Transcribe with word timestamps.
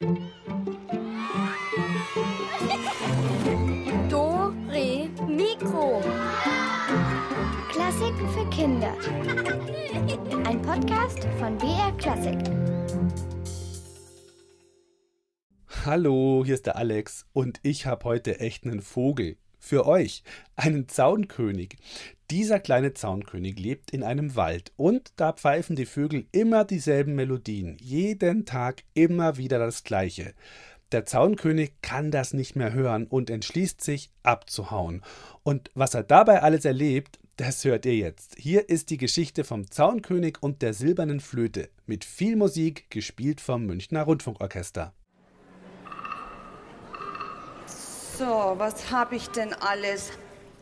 Do, 0.00 0.14
Re, 4.68 5.08
Mikro. 5.26 6.00
Klassiken 7.68 8.28
für 8.28 8.48
Kinder. 8.50 8.94
Ein 10.46 10.62
Podcast 10.62 11.26
von 11.40 11.58
BR 11.58 11.90
Klassik. 11.98 12.38
Hallo, 15.84 16.44
hier 16.44 16.54
ist 16.54 16.66
der 16.66 16.76
Alex 16.76 17.26
und 17.32 17.58
ich 17.64 17.86
habe 17.86 18.04
heute 18.04 18.38
echt 18.38 18.62
einen 18.64 18.82
Vogel. 18.82 19.36
Für 19.58 19.86
euch, 19.86 20.22
einen 20.56 20.88
Zaunkönig. 20.88 21.76
Dieser 22.30 22.60
kleine 22.60 22.94
Zaunkönig 22.94 23.58
lebt 23.58 23.90
in 23.90 24.02
einem 24.02 24.36
Wald 24.36 24.72
und 24.76 25.12
da 25.16 25.32
pfeifen 25.32 25.76
die 25.76 25.86
Vögel 25.86 26.26
immer 26.32 26.64
dieselben 26.64 27.14
Melodien. 27.14 27.76
Jeden 27.80 28.44
Tag 28.44 28.82
immer 28.94 29.36
wieder 29.36 29.58
das 29.58 29.84
Gleiche. 29.84 30.34
Der 30.92 31.04
Zaunkönig 31.04 31.72
kann 31.82 32.10
das 32.10 32.32
nicht 32.32 32.56
mehr 32.56 32.72
hören 32.72 33.06
und 33.06 33.28
entschließt 33.28 33.80
sich, 33.80 34.10
abzuhauen. 34.22 35.02
Und 35.42 35.70
was 35.74 35.94
er 35.94 36.02
dabei 36.02 36.42
alles 36.42 36.64
erlebt, 36.64 37.18
das 37.36 37.64
hört 37.64 37.86
ihr 37.86 37.94
jetzt. 37.94 38.36
Hier 38.38 38.68
ist 38.68 38.90
die 38.90 38.96
Geschichte 38.96 39.44
vom 39.44 39.70
Zaunkönig 39.70 40.38
und 40.40 40.60
der 40.60 40.74
silbernen 40.74 41.20
Flöte 41.20 41.68
mit 41.86 42.04
viel 42.04 42.36
Musik, 42.36 42.90
gespielt 42.90 43.40
vom 43.40 43.64
Münchner 43.64 44.02
Rundfunkorchester. 44.02 44.92
So, 48.18 48.56
was 48.58 48.90
habe 48.90 49.14
ich 49.14 49.28
denn 49.28 49.54
alles? 49.54 50.10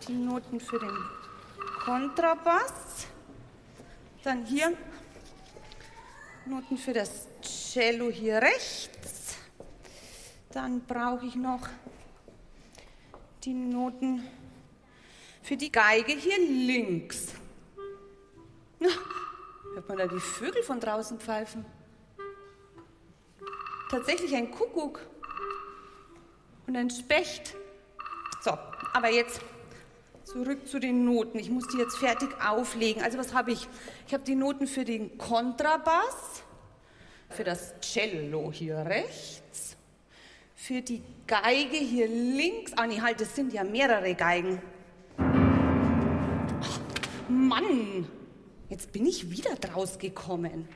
Die 0.06 0.12
Noten 0.12 0.60
für 0.60 0.78
den 0.78 0.94
Kontrabass. 1.82 3.06
Dann 4.22 4.44
hier 4.44 4.76
Noten 6.44 6.76
für 6.76 6.92
das 6.92 7.26
Cello 7.40 8.10
hier 8.10 8.42
rechts. 8.42 9.36
Dann 10.50 10.82
brauche 10.82 11.24
ich 11.24 11.34
noch 11.34 11.66
die 13.42 13.54
Noten 13.54 14.22
für 15.42 15.56
die 15.56 15.72
Geige 15.72 16.12
hier 16.12 16.38
links. 16.38 17.32
Na, 18.78 18.90
hört 19.72 19.88
man 19.88 19.96
da 19.96 20.06
die 20.06 20.20
Vögel 20.20 20.62
von 20.62 20.78
draußen 20.78 21.18
pfeifen? 21.18 21.64
Tatsächlich 23.88 24.34
ein 24.34 24.50
Kuckuck 24.50 25.00
und 26.66 26.76
ein 26.76 26.90
Specht. 26.90 27.54
So, 28.42 28.52
aber 28.92 29.10
jetzt 29.10 29.40
zurück 30.24 30.66
zu 30.66 30.78
den 30.78 31.04
Noten. 31.04 31.38
Ich 31.38 31.50
muss 31.50 31.66
die 31.68 31.78
jetzt 31.78 31.96
fertig 31.96 32.28
auflegen. 32.44 33.02
Also 33.02 33.18
was 33.18 33.32
habe 33.32 33.52
ich? 33.52 33.68
Ich 34.06 34.14
habe 34.14 34.24
die 34.24 34.34
Noten 34.34 34.66
für 34.66 34.84
den 34.84 35.16
Kontrabass, 35.18 36.42
für 37.30 37.44
das 37.44 37.74
Cello 37.80 38.50
hier 38.52 38.78
rechts, 38.78 39.76
für 40.54 40.82
die 40.82 41.02
Geige 41.26 41.76
hier 41.76 42.08
links. 42.08 42.72
Ah 42.76 42.86
nee, 42.86 43.00
halt, 43.00 43.20
es 43.20 43.34
sind 43.34 43.52
ja 43.52 43.64
mehrere 43.64 44.14
Geigen. 44.14 44.60
Mann, 47.28 48.08
jetzt 48.68 48.92
bin 48.92 49.06
ich 49.06 49.30
wieder 49.30 49.54
draus 49.56 49.98
gekommen. 49.98 50.68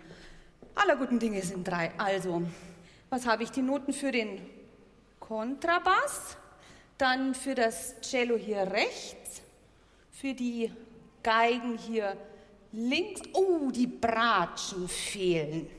Aller 0.74 0.96
guten 0.96 1.18
Dinge 1.18 1.42
sind 1.42 1.66
drei. 1.66 1.90
Also, 1.98 2.42
was 3.08 3.26
habe 3.26 3.42
ich? 3.42 3.50
Die 3.50 3.62
Noten 3.62 3.92
für 3.92 4.12
den 4.12 4.40
Kontrabass, 5.30 6.36
dann 6.98 7.36
für 7.36 7.54
das 7.54 8.00
Cello 8.00 8.34
hier 8.34 8.62
rechts, 8.62 9.42
für 10.10 10.34
die 10.34 10.72
Geigen 11.22 11.78
hier 11.78 12.16
links. 12.72 13.20
Oh, 13.32 13.70
die 13.70 13.86
Bratschen 13.86 14.88
fehlen. 14.88 15.70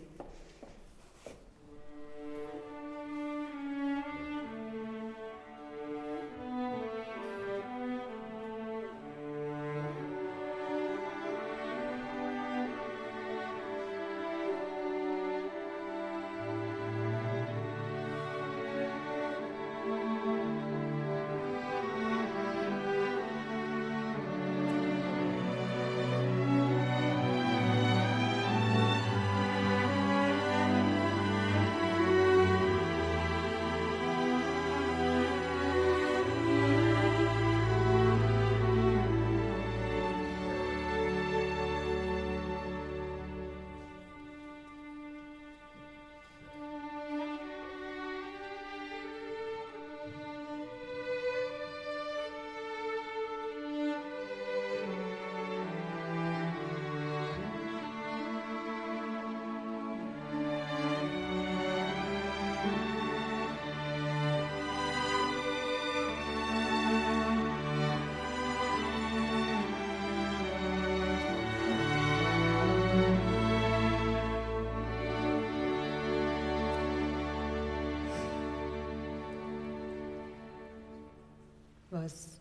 Was, 82.01 82.39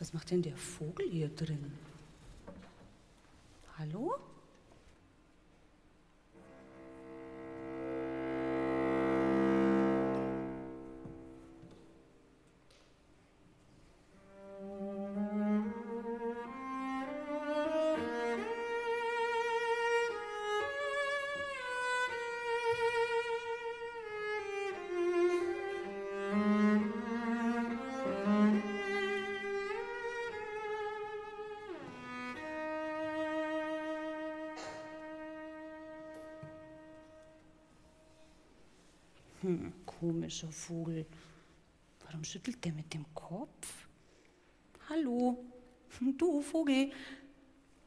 was 0.00 0.12
macht 0.12 0.32
denn 0.32 0.42
der 0.42 0.56
Vogel 0.56 1.08
hier 1.08 1.28
drin? 1.28 1.72
Hallo? 3.78 4.16
Komischer 40.30 40.52
Vogel. 40.52 41.06
Warum 42.04 42.22
schüttelt 42.22 42.64
der 42.64 42.72
mit 42.72 42.94
dem 42.94 43.04
Kopf? 43.14 43.88
Hallo, 44.88 45.44
du 46.16 46.40
Vogel, 46.40 46.92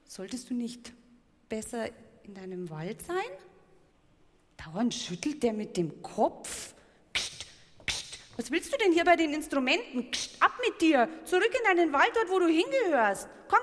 solltest 0.04 0.50
du 0.50 0.54
nicht 0.54 0.92
besser 1.48 1.88
in 2.24 2.34
deinem 2.34 2.70
Wald 2.70 3.02
sein? 3.02 3.32
Dauernd 4.58 4.94
schüttelt 4.94 5.42
der 5.42 5.54
mit 5.54 5.78
dem 5.78 6.02
Kopf. 6.02 6.74
Kst, 7.14 7.46
kst. 7.86 8.20
Was 8.36 8.52
willst 8.52 8.74
du 8.74 8.78
denn 8.78 8.92
hier 8.92 9.06
bei 9.06 9.16
den 9.16 9.34
Instrumenten? 9.34 10.12
Kst, 10.12 10.42
ab 10.42 10.60
mit 10.68 10.82
dir, 10.82 11.08
zurück 11.24 11.50
in 11.58 11.78
deinen 11.78 11.94
Wald 11.94 12.12
dort, 12.14 12.30
wo 12.30 12.40
du 12.40 12.48
hingehörst. 12.48 13.30
Komm, 13.48 13.62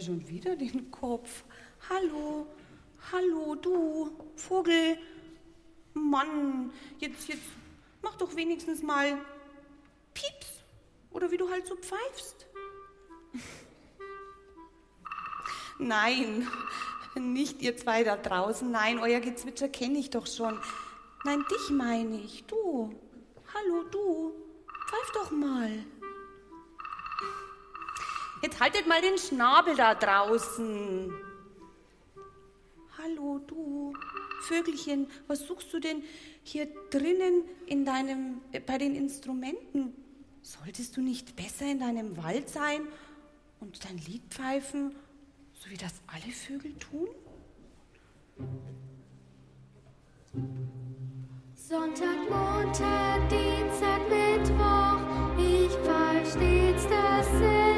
Er 0.00 0.04
schon 0.06 0.28
wieder 0.28 0.56
den 0.56 0.90
Kopf. 0.90 1.44
Hallo, 1.90 2.46
Hallo, 3.12 3.54
du, 3.54 4.10
Vogel. 4.34 4.96
Mann, 5.92 6.72
jetzt, 7.00 7.28
jetzt 7.28 7.42
mach 8.00 8.16
doch 8.16 8.34
wenigstens 8.34 8.82
mal 8.82 9.18
Pieps. 10.14 10.62
Oder 11.10 11.30
wie 11.30 11.36
du 11.36 11.50
halt 11.50 11.66
so 11.66 11.76
pfeifst. 11.76 12.46
Nein, 15.78 16.48
nicht 17.16 17.60
ihr 17.60 17.76
zwei 17.76 18.02
da 18.02 18.16
draußen. 18.16 18.70
Nein, 18.70 19.00
euer 19.00 19.20
Gezwitscher 19.20 19.68
kenne 19.68 19.98
ich 19.98 20.08
doch 20.08 20.26
schon. 20.26 20.58
Nein, 21.26 21.44
dich 21.50 21.68
meine 21.68 22.18
ich. 22.22 22.44
Du. 22.46 22.98
Hallo, 23.52 23.82
du. 23.90 24.32
Pfeif 24.88 25.12
doch 25.12 25.30
mal. 25.30 25.84
Jetzt 28.42 28.58
haltet 28.58 28.86
mal 28.86 29.02
den 29.02 29.18
Schnabel 29.18 29.76
da 29.76 29.94
draußen. 29.94 31.12
Hallo, 32.96 33.38
du. 33.46 33.92
Vögelchen, 34.42 35.06
was 35.26 35.40
suchst 35.40 35.70
du 35.72 35.80
denn 35.80 36.02
hier 36.42 36.66
drinnen 36.90 37.44
in 37.66 37.84
deinem, 37.84 38.40
äh, 38.52 38.60
bei 38.60 38.78
den 38.78 38.94
Instrumenten? 38.94 39.94
Solltest 40.40 40.96
du 40.96 41.02
nicht 41.02 41.36
besser 41.36 41.66
in 41.70 41.80
deinem 41.80 42.16
Wald 42.16 42.48
sein 42.48 42.80
und 43.60 43.84
dein 43.84 43.98
Lied 43.98 44.22
pfeifen, 44.30 44.94
so 45.52 45.68
wie 45.68 45.76
das 45.76 45.92
alle 46.06 46.32
Vögel 46.32 46.74
tun? 46.78 47.08
Sonntag, 51.54 52.16
Montag, 52.30 53.28
Dienstag, 53.28 54.00
Mittwoch, 54.08 55.36
ich 55.38 55.72
pfeif 55.84 56.32
stets 56.32 56.86
dasselbe 56.88 57.69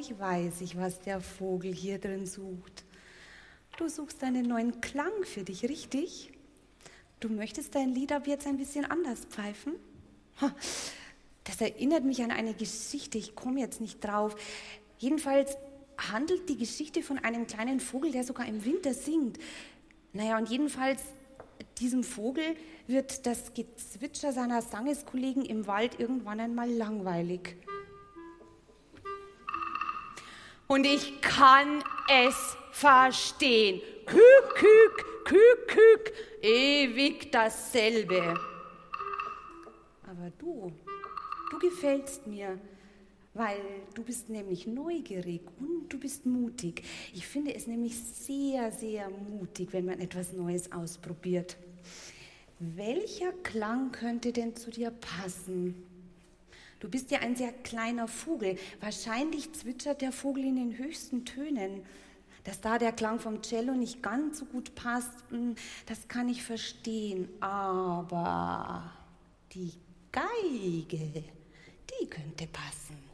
ich, 0.00 0.18
weiß 0.18 0.60
ich, 0.60 0.76
was 0.76 1.00
der 1.00 1.20
Vogel 1.20 1.72
hier 1.72 1.98
drin 1.98 2.26
sucht. 2.26 2.84
Du 3.76 3.88
suchst 3.88 4.22
einen 4.24 4.46
neuen 4.46 4.80
Klang 4.80 5.24
für 5.24 5.44
dich, 5.44 5.62
richtig? 5.64 6.32
Du 7.20 7.28
möchtest 7.28 7.74
dein 7.74 7.94
Lied 7.94 8.12
ab 8.12 8.26
jetzt 8.26 8.46
ein 8.46 8.56
bisschen 8.56 8.84
anders 8.84 9.24
pfeifen? 9.24 9.74
Das 11.44 11.60
erinnert 11.60 12.04
mich 12.04 12.22
an 12.22 12.30
eine 12.30 12.52
Geschichte, 12.54 13.16
ich 13.16 13.34
komme 13.34 13.60
jetzt 13.60 13.80
nicht 13.80 14.04
drauf. 14.04 14.36
Jedenfalls 14.98 15.56
handelt 15.96 16.48
die 16.48 16.58
Geschichte 16.58 17.02
von 17.02 17.18
einem 17.18 17.46
kleinen 17.46 17.80
Vogel, 17.80 18.12
der 18.12 18.22
sogar 18.22 18.46
im 18.46 18.64
Winter 18.64 18.92
singt. 18.92 19.38
Naja, 20.12 20.36
und 20.36 20.50
jedenfalls 20.50 21.02
diesem 21.78 22.04
Vogel 22.04 22.44
wird 22.86 23.26
das 23.26 23.54
Gezwitscher 23.54 24.32
seiner 24.32 24.62
Sangeskollegen 24.62 25.44
im 25.44 25.66
Wald 25.66 25.98
irgendwann 25.98 26.40
einmal 26.40 26.70
langweilig. 26.70 27.56
Und 30.68 30.84
ich 30.84 31.22
kann 31.22 31.82
es 32.10 32.56
verstehen. 32.72 33.80
Kük, 34.04 34.54
kük, 34.54 35.24
kük, 35.24 35.66
kük, 35.66 36.12
ewig 36.42 37.32
dasselbe. 37.32 38.34
Aber 40.06 40.30
du, 40.38 40.70
du 41.50 41.58
gefällst 41.58 42.26
mir, 42.26 42.58
weil 43.32 43.60
du 43.94 44.02
bist 44.02 44.28
nämlich 44.28 44.66
neugierig 44.66 45.40
und 45.58 45.88
du 45.88 45.98
bist 45.98 46.26
mutig. 46.26 46.82
Ich 47.14 47.26
finde 47.26 47.54
es 47.54 47.66
nämlich 47.66 47.98
sehr, 47.98 48.70
sehr 48.70 49.08
mutig, 49.08 49.72
wenn 49.72 49.86
man 49.86 50.00
etwas 50.00 50.34
Neues 50.34 50.70
ausprobiert. 50.70 51.56
Welcher 52.58 53.32
Klang 53.42 53.90
könnte 53.90 54.32
denn 54.32 54.54
zu 54.54 54.70
dir 54.70 54.90
passen? 54.90 55.87
Du 56.80 56.88
bist 56.88 57.10
ja 57.10 57.20
ein 57.20 57.34
sehr 57.34 57.52
kleiner 57.52 58.06
Vogel. 58.06 58.56
Wahrscheinlich 58.80 59.52
zwitschert 59.52 60.00
der 60.00 60.12
Vogel 60.12 60.44
in 60.44 60.56
den 60.56 60.78
höchsten 60.78 61.24
Tönen. 61.24 61.82
Dass 62.44 62.60
da 62.60 62.78
der 62.78 62.92
Klang 62.92 63.18
vom 63.18 63.42
Cello 63.42 63.74
nicht 63.74 64.02
ganz 64.02 64.38
so 64.38 64.44
gut 64.44 64.74
passt, 64.74 65.12
hm, 65.30 65.56
das 65.86 66.08
kann 66.08 66.28
ich 66.28 66.42
verstehen. 66.42 67.28
Aber 67.40 68.92
die 69.52 69.72
Geige, 70.12 71.24
die 72.00 72.06
könnte 72.06 72.46
passen. 72.46 73.07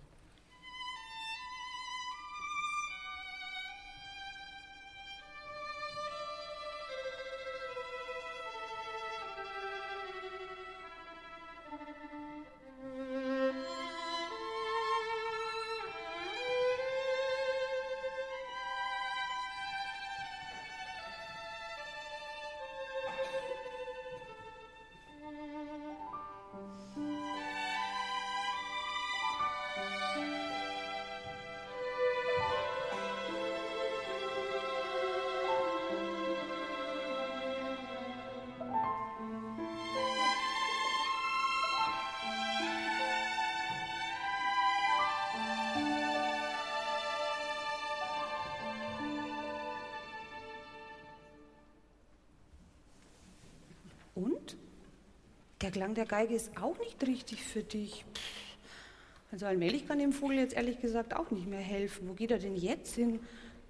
Der 55.64 55.70
Klang 55.70 55.94
der 55.94 56.04
Geige 56.04 56.34
ist 56.34 56.58
auch 56.60 56.78
nicht 56.78 57.02
richtig 57.06 57.42
für 57.42 57.62
dich. 57.62 58.04
Also 59.32 59.46
allmählich 59.46 59.88
kann 59.88 59.98
dem 59.98 60.12
Vogel 60.12 60.36
jetzt 60.36 60.54
ehrlich 60.54 60.78
gesagt 60.78 61.16
auch 61.16 61.30
nicht 61.30 61.46
mehr 61.46 61.58
helfen. 61.58 62.06
Wo 62.06 62.12
geht 62.12 62.32
er 62.32 62.38
denn 62.38 62.54
jetzt 62.54 62.96
hin? 62.96 63.18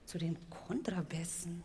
Zu 0.05 0.19
den 0.19 0.37
Kontrabässen. 0.51 1.63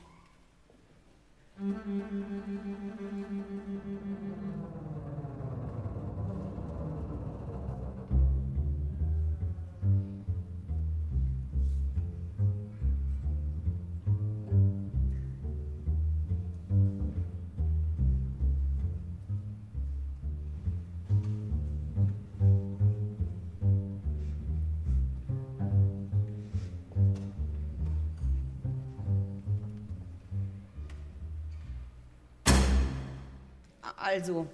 Also, 34.19 34.47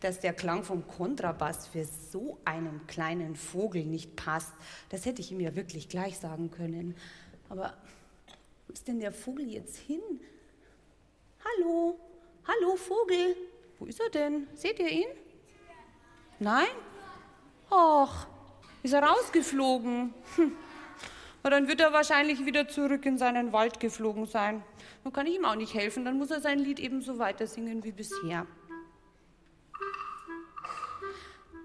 dass 0.00 0.18
der 0.20 0.32
Klang 0.32 0.64
vom 0.64 0.88
Kontrabass 0.88 1.66
für 1.66 1.84
so 1.84 2.38
einen 2.46 2.86
kleinen 2.86 3.36
Vogel 3.36 3.84
nicht 3.84 4.16
passt, 4.16 4.54
das 4.88 5.04
hätte 5.04 5.20
ich 5.20 5.30
ihm 5.30 5.40
ja 5.40 5.54
wirklich 5.54 5.90
gleich 5.90 6.18
sagen 6.18 6.50
können. 6.50 6.96
Aber 7.50 7.76
wo 8.66 8.72
ist 8.72 8.88
denn 8.88 8.98
der 8.98 9.12
Vogel 9.12 9.46
jetzt 9.46 9.76
hin? 9.76 10.00
Hallo, 11.44 12.00
hallo 12.48 12.76
Vogel, 12.76 13.36
wo 13.78 13.84
ist 13.84 14.00
er 14.00 14.08
denn? 14.08 14.46
Seht 14.54 14.78
ihr 14.78 14.88
ihn? 14.88 15.08
Nein? 16.38 16.72
Och, 17.70 18.26
ist 18.82 18.94
er 18.94 19.02
rausgeflogen? 19.02 20.14
Hm. 20.36 20.52
Na, 21.46 21.50
dann 21.50 21.68
wird 21.68 21.80
er 21.80 21.92
wahrscheinlich 21.92 22.44
wieder 22.44 22.66
zurück 22.66 23.06
in 23.06 23.18
seinen 23.18 23.52
Wald 23.52 23.78
geflogen 23.78 24.26
sein. 24.26 24.64
Dann 25.04 25.12
kann 25.12 25.28
ich 25.28 25.36
ihm 25.36 25.44
auch 25.44 25.54
nicht 25.54 25.74
helfen, 25.74 26.04
dann 26.04 26.18
muss 26.18 26.32
er 26.32 26.40
sein 26.40 26.58
Lied 26.58 26.80
ebenso 26.80 27.20
weiter 27.20 27.46
singen 27.46 27.84
wie 27.84 27.92
bisher. 27.92 28.48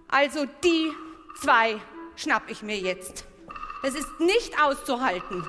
Also 0.08 0.46
die 0.64 0.92
zwei 1.42 1.82
schnapp 2.16 2.44
ich 2.52 2.62
mir 2.62 2.78
jetzt. 2.78 3.26
Es 3.82 3.96
ist 3.96 4.20
nicht 4.20 4.62
auszuhalten, 4.62 5.44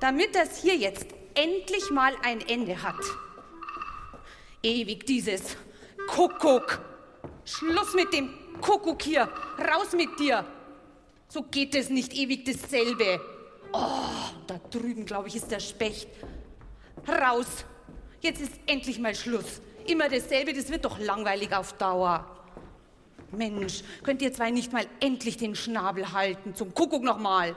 damit 0.00 0.34
das 0.34 0.62
hier 0.62 0.76
jetzt 0.76 1.08
endlich 1.34 1.90
mal 1.90 2.14
ein 2.22 2.40
Ende 2.40 2.82
hat. 2.82 3.04
Ewig 4.62 5.04
dieses 5.04 5.58
Kuckuck. 6.08 6.80
Schluss 7.44 7.92
mit 7.92 8.14
dem 8.14 8.30
Kuckuck 8.62 9.02
hier. 9.02 9.28
Raus 9.58 9.92
mit 9.92 10.18
dir. 10.18 10.42
So 11.28 11.42
geht 11.42 11.74
es 11.74 11.90
nicht 11.90 12.14
ewig 12.14 12.46
dasselbe. 12.46 13.33
Oh, 13.74 14.30
da 14.46 14.60
drüben, 14.70 15.04
glaube 15.04 15.26
ich, 15.26 15.34
ist 15.34 15.50
der 15.50 15.58
Specht. 15.58 16.08
Raus. 17.08 17.64
Jetzt 18.20 18.40
ist 18.40 18.52
endlich 18.66 19.00
mal 19.00 19.14
Schluss. 19.16 19.60
Immer 19.86 20.08
dasselbe, 20.08 20.52
das 20.52 20.70
wird 20.70 20.84
doch 20.84 20.98
langweilig 21.00 21.52
auf 21.52 21.72
Dauer. 21.72 22.24
Mensch, 23.32 23.82
könnt 24.04 24.22
ihr 24.22 24.32
zwei 24.32 24.52
nicht 24.52 24.72
mal 24.72 24.86
endlich 25.00 25.36
den 25.38 25.56
Schnabel 25.56 26.12
halten? 26.12 26.54
Zum 26.54 26.72
Kuckuck 26.72 27.02
nochmal. 27.02 27.56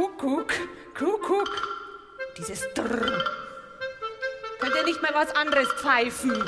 Kuckuck, 0.00 0.50
Kuckuck. 0.98 1.50
Dieses 2.38 2.66
Drrr. 2.72 3.22
Könnt 4.58 4.74
ihr 4.74 4.84
nicht 4.84 5.02
mal 5.02 5.12
was 5.12 5.36
anderes 5.36 5.68
pfeifen? 5.74 6.42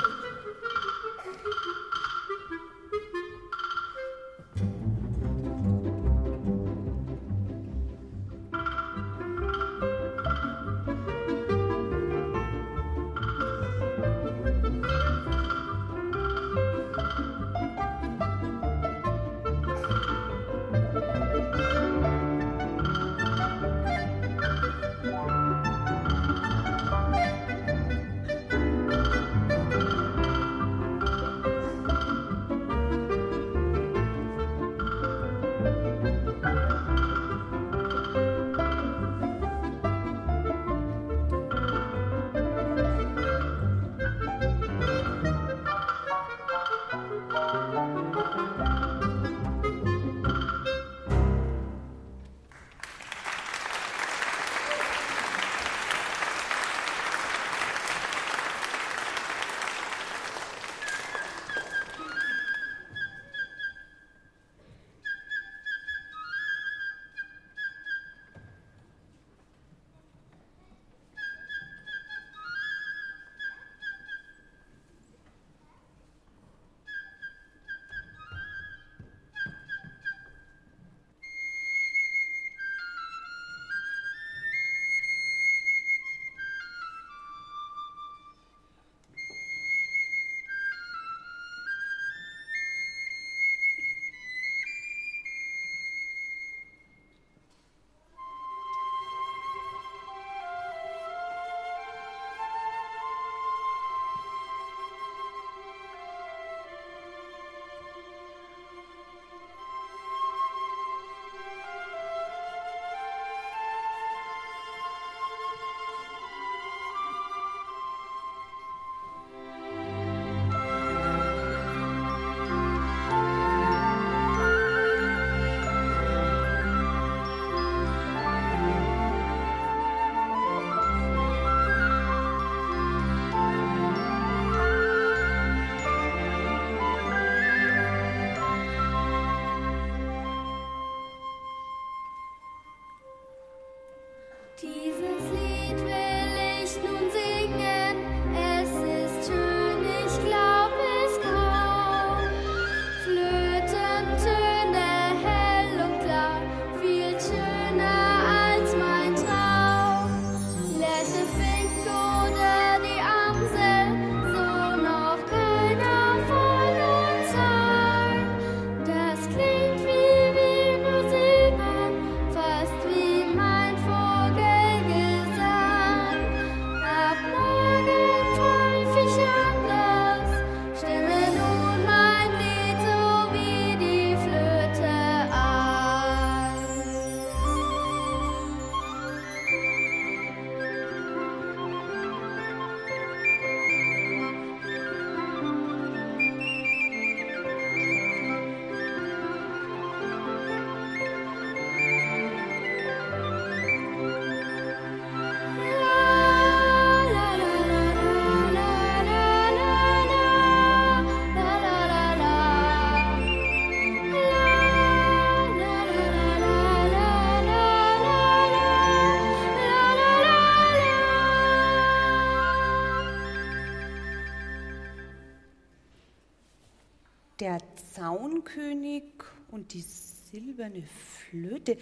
Der 227.43 227.59
Zaunkönig 227.93 229.03
und 229.51 229.75
die 229.75 229.81
silberne 229.81 230.85
Flöte. 230.85 231.77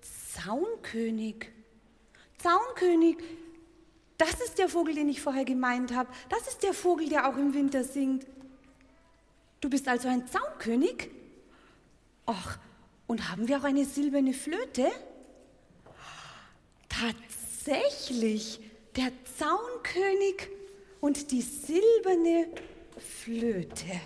Zaunkönig. 0.00 1.50
Zaunkönig. 2.38 3.18
Das 4.16 4.40
ist 4.40 4.56
der 4.56 4.70
Vogel, 4.70 4.94
den 4.94 5.10
ich 5.10 5.20
vorher 5.20 5.44
gemeint 5.44 5.94
habe. 5.94 6.10
Das 6.30 6.48
ist 6.48 6.62
der 6.62 6.72
Vogel, 6.72 7.10
der 7.10 7.28
auch 7.28 7.36
im 7.36 7.52
Winter 7.52 7.84
singt. 7.84 8.26
Du 9.60 9.68
bist 9.68 9.86
also 9.86 10.08
ein 10.08 10.26
Zaunkönig? 10.28 11.10
Ach, 12.24 12.58
und 13.06 13.28
haben 13.28 13.48
wir 13.48 13.58
auch 13.58 13.64
eine 13.64 13.84
silberne 13.84 14.32
Flöte? 14.32 14.90
Tatsächlich, 16.88 18.60
der 18.96 19.12
Zaunkönig 19.36 20.48
und 21.02 21.32
die 21.32 21.42
silberne 21.42 22.48
Flöte. 22.96 24.00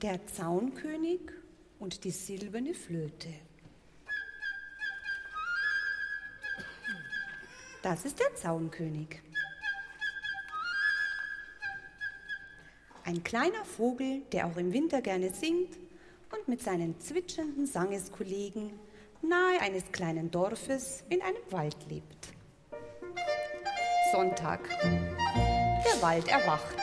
Der 0.00 0.24
Zaunkönig 0.28 1.20
und 1.80 2.04
die 2.04 2.12
silberne 2.12 2.72
Flöte. 2.72 3.34
Das 7.82 8.04
ist 8.04 8.20
der 8.20 8.32
Zaunkönig. 8.36 9.20
Ein 13.04 13.24
kleiner 13.24 13.64
Vogel, 13.64 14.22
der 14.30 14.46
auch 14.46 14.56
im 14.56 14.72
Winter 14.72 15.02
gerne 15.02 15.34
singt 15.34 15.76
und 16.30 16.46
mit 16.46 16.62
seinen 16.62 17.00
zwitschernden 17.00 17.66
Sangeskollegen 17.66 18.78
nahe 19.20 19.60
eines 19.60 19.90
kleinen 19.90 20.30
Dorfes 20.30 21.02
in 21.08 21.22
einem 21.22 21.42
Wald 21.50 21.88
lebt. 21.88 22.28
Sonntag. 24.12 24.68
Der 24.80 26.02
Wald 26.02 26.28
erwacht. 26.28 26.76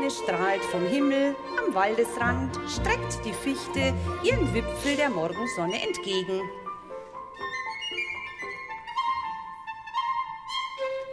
Morgensonne 0.00 0.10
strahlt 0.10 0.64
vom 0.64 0.86
Himmel, 0.86 1.36
am 1.58 1.74
Waldesrand 1.74 2.56
streckt 2.68 3.22
die 3.24 3.32
Fichte 3.32 3.94
ihren 4.22 4.54
Wipfel 4.54 4.96
der 4.96 5.10
Morgensonne 5.10 5.82
entgegen. 5.82 6.40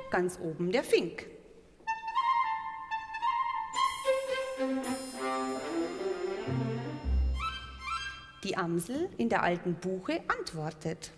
Ganz 0.10 0.40
oben 0.40 0.72
der 0.72 0.84
Fink. 0.84 1.26
Die 8.44 8.56
Amsel 8.56 9.10
in 9.18 9.28
der 9.28 9.44
alten 9.44 9.76
Buche 9.76 10.22
antwortet. 10.30 11.12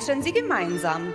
Zwitschern 0.00 0.22
sie 0.22 0.32
gemeinsam. 0.32 1.12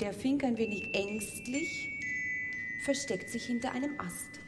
Der 0.00 0.12
Fink 0.12 0.44
ein 0.44 0.56
wenig 0.56 0.94
ängstlich 0.94 1.88
versteckt 2.84 3.30
sich 3.30 3.44
hinter 3.46 3.72
einem 3.72 3.98
Ast. 3.98 4.40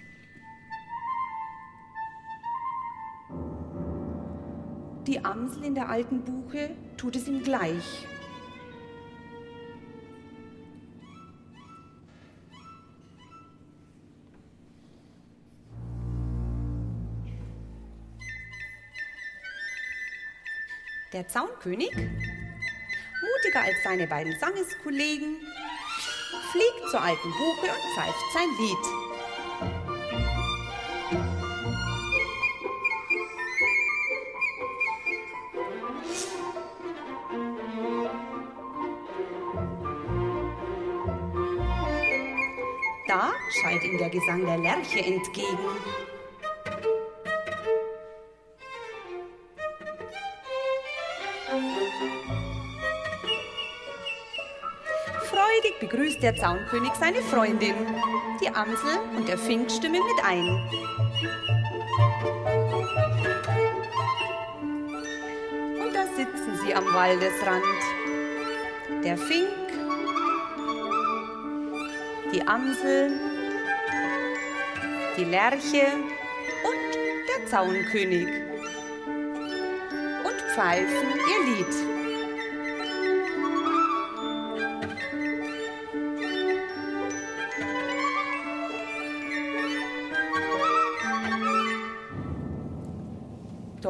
Die 5.07 5.25
Amsel 5.25 5.65
in 5.65 5.75
der 5.75 5.89
alten 5.89 6.23
Buche 6.23 6.77
tut 6.97 7.17
es 7.17 7.27
ihm 7.27 7.43
gleich. 7.43 8.07
Der 21.21 21.29
Zaunkönig, 21.29 21.91
mutiger 21.93 23.61
als 23.61 23.77
seine 23.85 24.07
beiden 24.07 24.35
Sangeskollegen, 24.41 25.37
fliegt 26.51 26.91
zur 26.91 27.03
alten 27.03 27.31
Buche 27.33 27.67
und 27.67 27.83
pfeift 27.95 28.33
sein 28.33 28.49
Lied. 28.59 28.79
Da 43.07 43.33
schallt 43.61 43.85
ihm 43.85 43.99
der 43.99 44.09
Gesang 44.09 44.47
der 44.47 44.57
Lerche 44.57 45.01
entgegen. 45.01 45.59
Begrüßt 56.21 56.23
der 56.23 56.37
Zaunkönig 56.37 56.93
seine 56.99 57.23
Freundin. 57.23 57.75
Die 58.43 58.49
Amsel 58.49 58.99
und 59.17 59.27
der 59.27 59.39
Fink 59.39 59.71
stimmen 59.71 60.03
mit 60.07 60.25
ein. 60.25 60.47
Und 65.81 65.95
da 65.95 66.05
sitzen 66.17 66.59
sie 66.63 66.75
am 66.75 66.85
Waldesrand. 66.93 67.65
Der 69.03 69.17
Fink, 69.17 69.49
die 72.35 72.47
Amsel, 72.47 73.13
die 75.17 75.25
Lerche 75.25 75.87
und 76.65 76.95
der 77.29 77.47
Zaunkönig 77.47 78.29
und 80.25 80.41
pfeifen 80.53 81.09
ihr 81.29 81.55
Lied. 81.55 82.00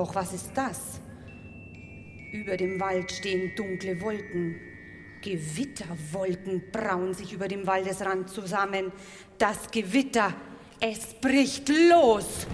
Doch 0.00 0.14
was 0.14 0.32
ist 0.32 0.52
das? 0.54 0.98
Über 2.32 2.56
dem 2.56 2.80
Wald 2.80 3.12
stehen 3.12 3.54
dunkle 3.54 4.00
Wolken. 4.00 4.58
Gewitterwolken 5.20 6.62
brauen 6.72 7.12
sich 7.12 7.34
über 7.34 7.48
dem 7.48 7.66
Waldesrand 7.66 8.30
zusammen. 8.30 8.92
Das 9.36 9.70
Gewitter, 9.70 10.32
es 10.80 11.12
bricht 11.20 11.68
los. 11.68 12.46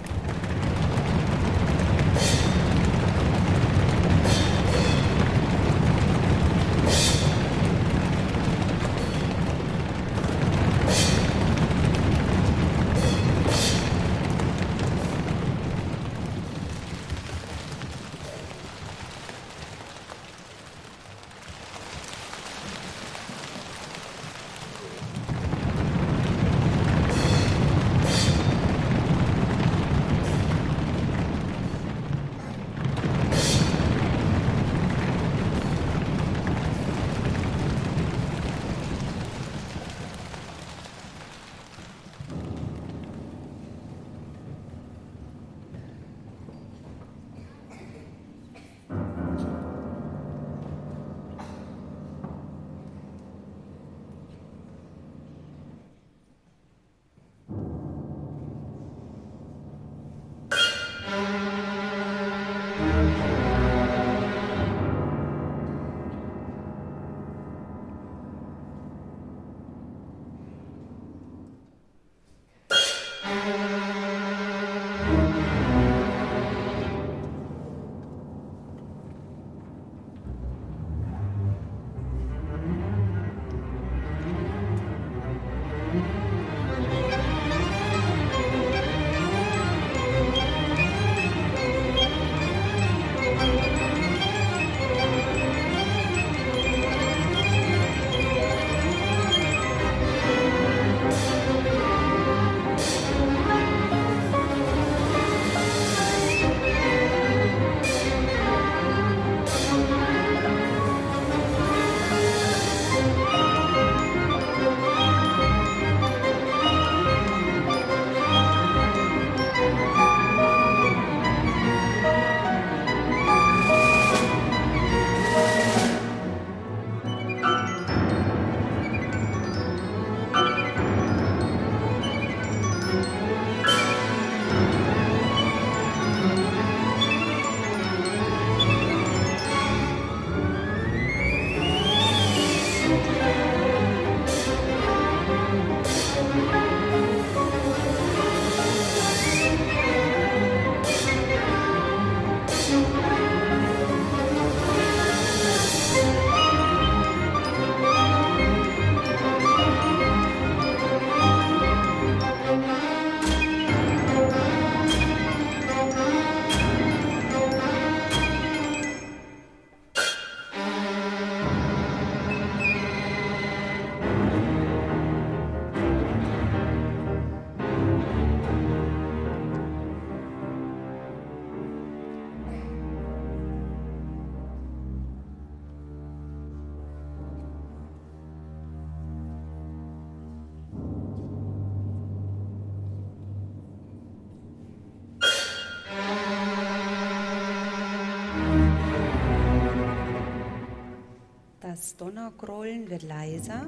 Donnergrollen 201.98 202.90
wird 202.90 203.02
leiser. 203.02 203.66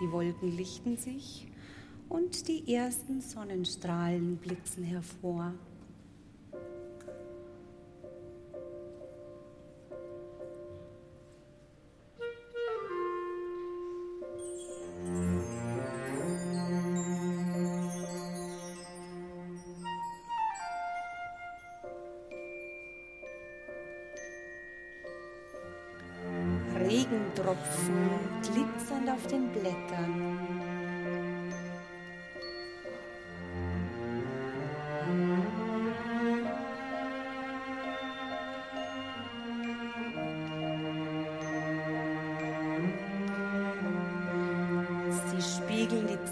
Die 0.00 0.12
Wolken 0.12 0.56
lichten 0.56 0.96
sich 0.96 1.48
und 2.08 2.46
die 2.48 2.72
ersten 2.72 3.20
Sonnenstrahlen 3.20 4.36
blitzen 4.36 4.84
hervor. 4.84 5.54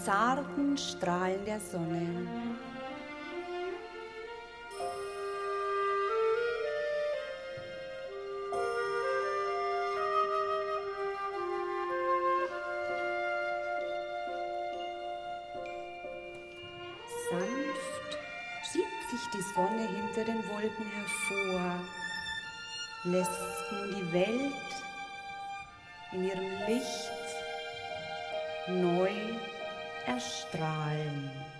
Zarten 0.03 0.77
Strahlen 0.77 1.43
der 1.45 1.59
Sonne. 1.59 2.27
Sanft 17.29 18.17
schiebt 18.71 19.09
sich 19.11 19.29
die 19.33 19.41
Sonne 19.53 19.87
hinter 19.87 20.23
den 20.25 20.43
Wolken 20.49 20.85
hervor, 20.95 21.79
lässt 23.05 23.31
nun 23.71 23.95
die 23.95 24.13
Welt 24.13 24.53
in 26.11 26.23
ihrem 26.23 26.67
Licht 26.67 27.09
neu 28.67 29.09
erstrahlen. 30.09 31.58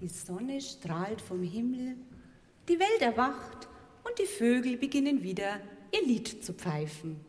Die 0.00 0.08
Sonne 0.08 0.60
strahlt 0.60 1.20
vom 1.20 1.42
Himmel, 1.42 1.96
die 2.68 2.78
Welt 2.78 3.00
erwacht 3.00 3.66
und 4.04 4.18
die 4.18 4.26
Vögel 4.26 4.76
beginnen 4.76 5.22
wieder 5.22 5.60
ihr 5.92 6.06
Lied 6.06 6.44
zu 6.44 6.52
pfeifen. 6.52 7.25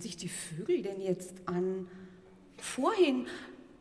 Hören 0.00 0.02
sich 0.02 0.16
die 0.16 0.28
Vögel 0.28 0.80
denn 0.80 1.00
jetzt 1.02 1.34
an? 1.44 1.86
Vorhin, 2.56 3.26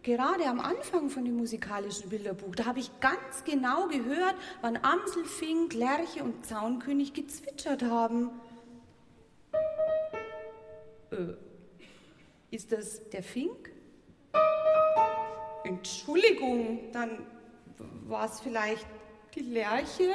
gerade 0.04 0.46
am 0.46 0.60
Anfang 0.60 1.10
von 1.10 1.24
dem 1.24 1.38
musikalischen 1.38 2.10
Bilderbuch, 2.10 2.56
da 2.56 2.66
habe 2.66 2.80
ich 2.80 2.92
ganz 3.00 3.46
genau 3.46 3.88
gehört, 3.88 4.36
wann 4.62 4.78
Amselfink, 4.78 5.74
Lerche 5.74 6.24
und 6.24 6.46
Zaunkönig 6.46 7.14
gezwitschert 7.14 7.84
haben. 7.84 8.32
Äh, 11.12 11.36
ist 12.52 12.74
das 12.74 13.10
der 13.12 13.24
Fink? 13.24 13.72
Entschuldigung, 15.64 16.92
dann 16.92 17.12
war 18.08 18.26
es 18.26 18.42
vielleicht 18.42 18.88
die 19.36 19.42
Lerche? 19.42 20.12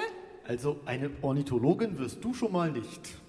Also 0.46 0.80
eine 0.84 1.10
Ornithologin 1.22 1.98
wirst 1.98 2.22
du 2.22 2.34
schon 2.34 2.52
mal 2.52 2.70
nicht. 2.70 3.23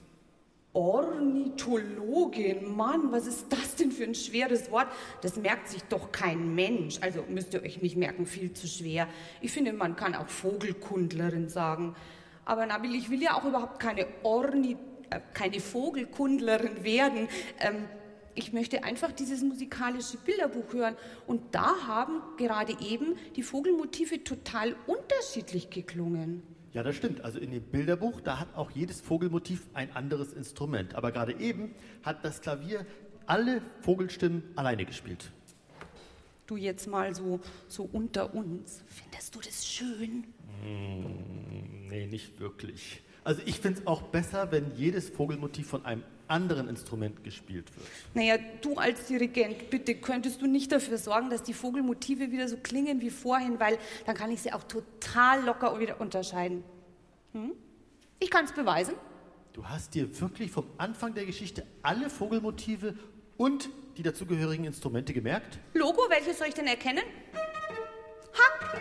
Ornithologin, 0.75 2.75
Mann, 2.75 3.11
was 3.11 3.27
ist 3.27 3.45
das 3.49 3.75
denn 3.75 3.91
für 3.91 4.03
ein 4.03 4.13
schweres 4.13 4.69
Wort? 4.71 4.87
Das 5.21 5.37
merkt 5.37 5.69
sich 5.69 5.81
doch 5.83 6.11
kein 6.11 6.53
Mensch. 6.53 6.97
Also 7.01 7.23
müsst 7.29 7.53
ihr 7.53 7.63
euch 7.63 7.81
nicht 7.81 7.95
merken, 7.95 8.25
viel 8.25 8.51
zu 8.51 8.67
schwer. 8.67 9.07
Ich 9.41 9.51
finde, 9.51 9.71
man 9.71 9.95
kann 9.95 10.15
auch 10.15 10.27
Vogelkundlerin 10.27 11.47
sagen. 11.47 11.95
Aber 12.43 12.65
Nabil, 12.65 12.93
ich 12.93 13.09
will 13.09 13.23
ja 13.23 13.35
auch 13.35 13.45
überhaupt 13.45 13.79
keine 13.79 14.05
Orni, 14.23 14.75
äh, 15.09 15.21
keine 15.33 15.61
Vogelkundlerin 15.61 16.83
werden. 16.83 17.29
Ähm, 17.59 17.87
ich 18.35 18.51
möchte 18.51 18.83
einfach 18.83 19.13
dieses 19.13 19.43
musikalische 19.43 20.17
Bilderbuch 20.17 20.73
hören. 20.73 20.97
Und 21.25 21.55
da 21.55 21.87
haben 21.87 22.21
gerade 22.35 22.75
eben 22.81 23.15
die 23.37 23.43
Vogelmotive 23.43 24.25
total 24.25 24.75
unterschiedlich 24.87 25.69
geklungen. 25.69 26.54
Ja, 26.75 26.83
das 26.83 26.97
stimmt. 26.97 27.21
Also 27.21 27.39
in 27.39 27.51
dem 27.51 27.63
Bilderbuch, 27.63 28.19
da 28.19 28.37
hat 28.37 28.53
auch 28.53 28.69
jedes 28.69 28.99
Vogelmotiv 28.99 29.65
ein 29.73 29.95
anderes 29.95 30.33
Instrument. 30.33 30.93
Aber 30.93 31.13
gerade 31.13 31.39
eben 31.39 31.73
hat 32.03 32.25
das 32.25 32.41
Klavier 32.41 32.85
alle 33.25 33.61
Vogelstimmen 33.79 34.43
alleine 34.57 34.83
gespielt. 34.85 35.31
Du 36.47 36.57
jetzt 36.57 36.87
mal 36.87 37.15
so, 37.15 37.39
so 37.69 37.89
unter 37.93 38.35
uns. 38.35 38.83
Findest 38.87 39.33
du 39.33 39.39
das 39.39 39.65
schön? 39.65 40.25
Hm, 40.63 41.87
nee, 41.87 42.07
nicht 42.07 42.41
wirklich. 42.41 43.01
Also 43.23 43.41
ich 43.45 43.61
finde 43.61 43.79
es 43.79 43.87
auch 43.87 44.01
besser, 44.01 44.51
wenn 44.51 44.75
jedes 44.75 45.09
Vogelmotiv 45.09 45.67
von 45.67 45.85
einem 45.85 46.03
anderen 46.27 46.67
Instrument 46.67 47.23
gespielt 47.23 47.75
wird. 47.75 47.87
Naja, 48.13 48.37
du 48.61 48.75
als 48.75 49.05
Dirigent, 49.07 49.69
bitte 49.69 49.95
könntest 49.95 50.41
du 50.41 50.47
nicht 50.47 50.71
dafür 50.71 50.97
sorgen, 50.97 51.29
dass 51.29 51.43
die 51.43 51.53
Vogelmotive 51.53 52.31
wieder 52.31 52.47
so 52.47 52.57
klingen 52.57 53.01
wie 53.01 53.09
vorhin, 53.09 53.59
weil 53.59 53.77
dann 54.05 54.15
kann 54.15 54.31
ich 54.31 54.41
sie 54.41 54.53
auch 54.53 54.63
total 54.63 55.43
locker 55.43 55.79
wieder 55.79 56.01
unterscheiden. 56.01 56.63
Hm? 57.33 57.51
Ich 58.19 58.29
kann 58.29 58.45
es 58.45 58.51
beweisen. 58.53 58.95
Du 59.53 59.65
hast 59.65 59.93
dir 59.93 60.19
wirklich 60.19 60.51
vom 60.51 60.65
Anfang 60.77 61.13
der 61.13 61.25
Geschichte 61.25 61.65
alle 61.81 62.09
Vogelmotive 62.09 62.95
und 63.37 63.69
die 63.97 64.03
dazugehörigen 64.03 64.65
Instrumente 64.65 65.13
gemerkt? 65.13 65.59
Logo, 65.73 66.01
welches 66.09 66.37
soll 66.37 66.47
ich 66.47 66.53
denn 66.53 66.67
erkennen? 66.67 67.03
Ha! 68.33 68.77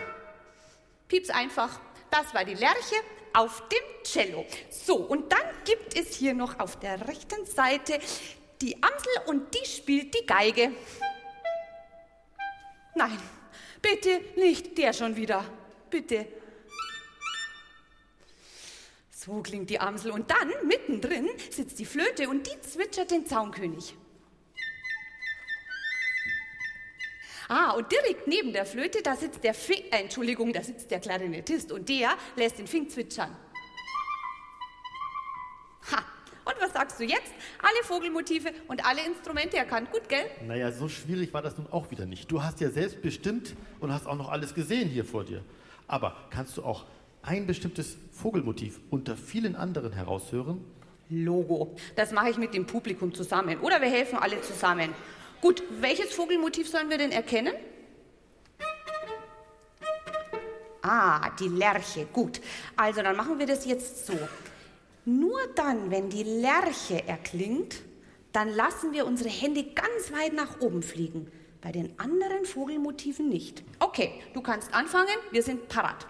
Pieps 1.07 1.29
einfach. 1.29 1.79
Das 2.11 2.33
war 2.33 2.43
die 2.43 2.53
Lerche 2.53 2.95
auf 3.35 3.63
dem 3.69 4.03
Cello. 4.03 4.45
So, 4.69 4.95
und 4.95 5.31
dann 5.31 5.45
gibt 5.65 5.97
es 5.97 6.15
hier 6.15 6.33
noch 6.33 6.59
auf 6.59 6.79
der 6.79 7.07
rechten 7.07 7.45
Seite 7.45 7.99
die 8.61 8.75
Amsel 8.81 9.11
und 9.27 9.53
die 9.53 9.65
spielt 9.67 10.13
die 10.13 10.25
Geige. 10.25 10.71
Nein, 12.95 13.19
bitte 13.81 14.21
nicht 14.37 14.77
der 14.77 14.93
schon 14.93 15.15
wieder. 15.15 15.43
Bitte. 15.89 16.27
So 19.11 19.41
klingt 19.41 19.69
die 19.69 19.79
Amsel 19.79 20.11
und 20.11 20.29
dann 20.29 20.51
mittendrin 20.65 21.27
sitzt 21.49 21.79
die 21.79 21.85
Flöte 21.85 22.29
und 22.29 22.47
die 22.47 22.61
zwitschert 22.61 23.11
den 23.11 23.25
Zaunkönig. 23.25 23.95
Ah, 27.47 27.71
und 27.71 27.91
direkt 27.91 28.27
neben 28.27 28.53
der 28.53 28.65
Flöte, 28.65 29.01
da 29.03 29.15
sitzt 29.15 29.43
der 29.43 29.53
Fing, 29.53 29.83
äh, 29.91 30.01
Entschuldigung, 30.01 30.51
da 30.51 30.63
sitzt 30.63 30.89
der 30.89 30.99
Klarinettist 30.99 31.71
und 31.71 31.87
der 31.87 32.15
lässt 32.35 32.57
den 32.57 32.67
Fink 32.67 32.89
zwitschern. 32.91 33.35
Ha, 35.91 36.03
und 36.45 36.55
was 36.59 36.73
sagst 36.73 36.99
du 36.99 37.03
jetzt? 37.03 37.33
Alle 37.59 37.83
Vogelmotive 37.83 38.51
und 38.67 38.83
alle 38.85 39.05
Instrumente 39.05 39.57
erkannt, 39.57 39.91
gut, 39.91 40.09
gell? 40.09 40.25
Naja, 40.47 40.71
so 40.71 40.89
schwierig 40.89 41.33
war 41.33 41.43
das 41.43 41.57
nun 41.57 41.67
auch 41.67 41.91
wieder 41.91 42.05
nicht. 42.05 42.31
Du 42.31 42.41
hast 42.41 42.61
ja 42.61 42.71
selbst 42.71 43.01
bestimmt 43.01 43.55
und 43.79 43.93
hast 43.93 44.07
auch 44.07 44.15
noch 44.15 44.29
alles 44.29 44.55
gesehen 44.55 44.89
hier 44.89 45.05
vor 45.05 45.23
dir. 45.23 45.43
Aber 45.87 46.15
kannst 46.31 46.57
du 46.57 46.63
auch 46.63 46.85
ein 47.21 47.45
bestimmtes 47.45 47.97
Vogelmotiv 48.11 48.79
unter 48.89 49.15
vielen 49.15 49.55
anderen 49.55 49.91
heraushören? 49.91 50.63
Logo. 51.09 51.75
Das 51.95 52.11
mache 52.11 52.31
ich 52.31 52.37
mit 52.37 52.55
dem 52.55 52.65
Publikum 52.65 53.13
zusammen. 53.13 53.59
Oder 53.59 53.79
wir 53.79 53.89
helfen 53.89 54.17
alle 54.17 54.41
zusammen. 54.41 54.89
Gut, 55.41 55.63
welches 55.79 56.13
Vogelmotiv 56.13 56.69
sollen 56.69 56.89
wir 56.89 56.97
denn 56.97 57.11
erkennen? 57.11 57.53
Ah, 60.81 61.31
die 61.39 61.47
Lerche. 61.47 62.05
Gut. 62.05 62.41
Also 62.75 63.01
dann 63.01 63.15
machen 63.15 63.39
wir 63.39 63.47
das 63.47 63.65
jetzt 63.65 64.05
so. 64.05 64.17
Nur 65.05 65.39
dann, 65.55 65.89
wenn 65.91 66.09
die 66.09 66.23
Lerche 66.23 67.07
erklingt, 67.07 67.81
dann 68.33 68.49
lassen 68.49 68.91
wir 68.91 69.05
unsere 69.05 69.29
Hände 69.29 69.63
ganz 69.63 70.11
weit 70.11 70.33
nach 70.33 70.59
oben 70.61 70.83
fliegen. 70.83 71.31
Bei 71.61 71.71
den 71.71 71.97
anderen 71.99 72.45
Vogelmotiven 72.45 73.29
nicht. 73.29 73.63
Okay, 73.79 74.21
du 74.33 74.41
kannst 74.41 74.73
anfangen. 74.73 75.15
Wir 75.31 75.41
sind 75.41 75.67
parat. 75.67 76.05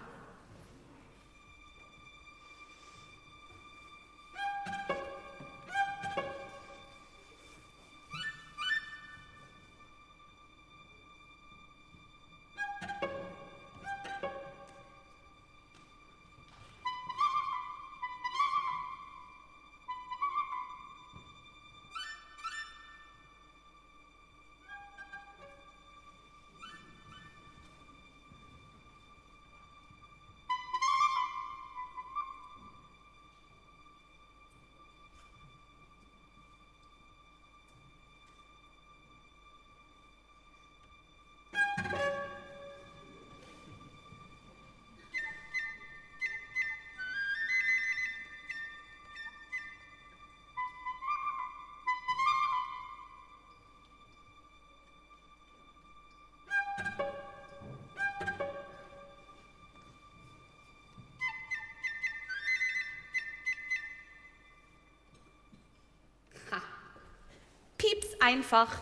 Pieps 67.86 68.08
einfach. 68.20 68.82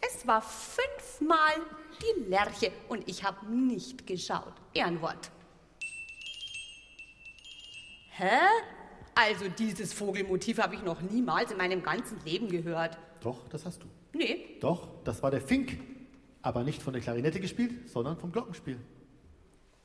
Es 0.00 0.26
war 0.26 0.42
fünfmal 0.42 1.54
die 2.00 2.28
Lerche 2.28 2.72
und 2.88 3.08
ich 3.08 3.22
habe 3.22 3.46
nicht 3.46 4.06
geschaut. 4.06 4.52
Ehrenwort. 4.72 5.30
Hä? 8.10 8.38
Also 9.14 9.48
dieses 9.48 9.92
Vogelmotiv 9.92 10.58
habe 10.58 10.74
ich 10.74 10.82
noch 10.82 11.00
niemals 11.00 11.52
in 11.52 11.58
meinem 11.58 11.82
ganzen 11.82 12.18
Leben 12.24 12.48
gehört. 12.48 12.98
Doch, 13.20 13.48
das 13.48 13.64
hast 13.64 13.82
du. 13.82 13.86
Nee. 14.12 14.58
Doch, 14.60 14.88
das 15.04 15.22
war 15.22 15.30
der 15.30 15.40
Fink. 15.40 15.78
Aber 16.42 16.64
nicht 16.64 16.82
von 16.82 16.92
der 16.92 17.02
Klarinette 17.02 17.40
gespielt, 17.40 17.88
sondern 17.88 18.18
vom 18.18 18.32
Glockenspiel. 18.32 18.78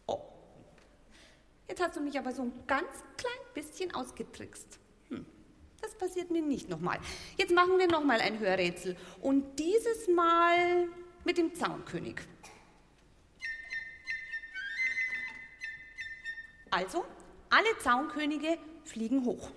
Oh. 0.07 0.19
Jetzt 1.67 1.81
hast 1.81 1.95
du 1.95 2.01
mich 2.01 2.17
aber 2.17 2.31
so 2.31 2.41
ein 2.41 2.53
ganz 2.65 3.03
klein 3.15 3.31
bisschen 3.53 3.93
ausgetrickst. 3.93 4.79
Das 5.81 5.95
passiert 5.95 6.31
mir 6.31 6.41
nicht 6.41 6.69
nochmal. 6.69 6.99
Jetzt 7.37 7.53
machen 7.53 7.77
wir 7.77 7.87
nochmal 7.87 8.19
ein 8.21 8.39
Hörrätsel. 8.39 8.95
Und 9.21 9.57
dieses 9.59 10.07
Mal 10.07 10.87
mit 11.23 11.37
dem 11.37 11.55
Zaunkönig. 11.55 12.15
Also, 16.71 17.03
alle 17.49 17.77
Zaunkönige 17.79 18.57
fliegen 18.83 19.25
hoch. 19.25 19.51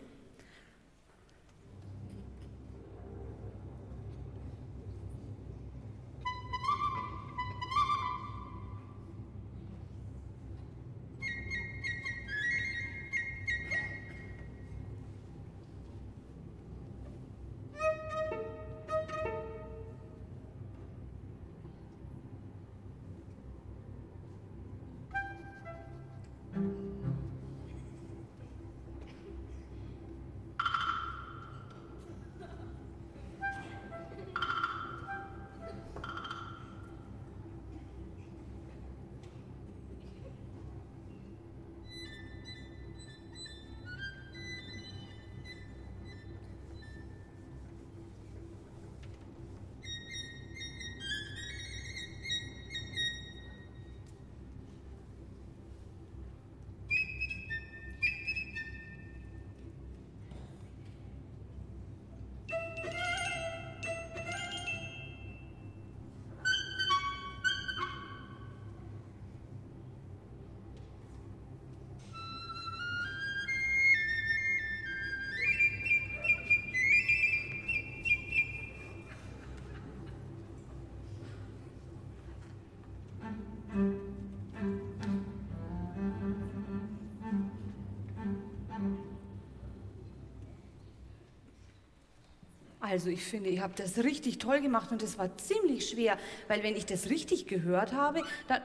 Also 92.92 93.09
ich 93.09 93.24
finde, 93.24 93.48
ihr 93.48 93.62
habt 93.62 93.81
das 93.81 93.96
richtig 94.05 94.37
toll 94.37 94.61
gemacht 94.61 94.92
und 94.92 95.02
es 95.02 95.16
war 95.16 95.35
ziemlich 95.38 95.88
schwer, 95.88 96.18
weil 96.46 96.62
wenn 96.62 96.76
ich 96.76 96.85
das 96.85 97.09
richtig 97.09 97.46
gehört 97.46 97.94
habe, 97.94 98.20
dann... 98.48 98.61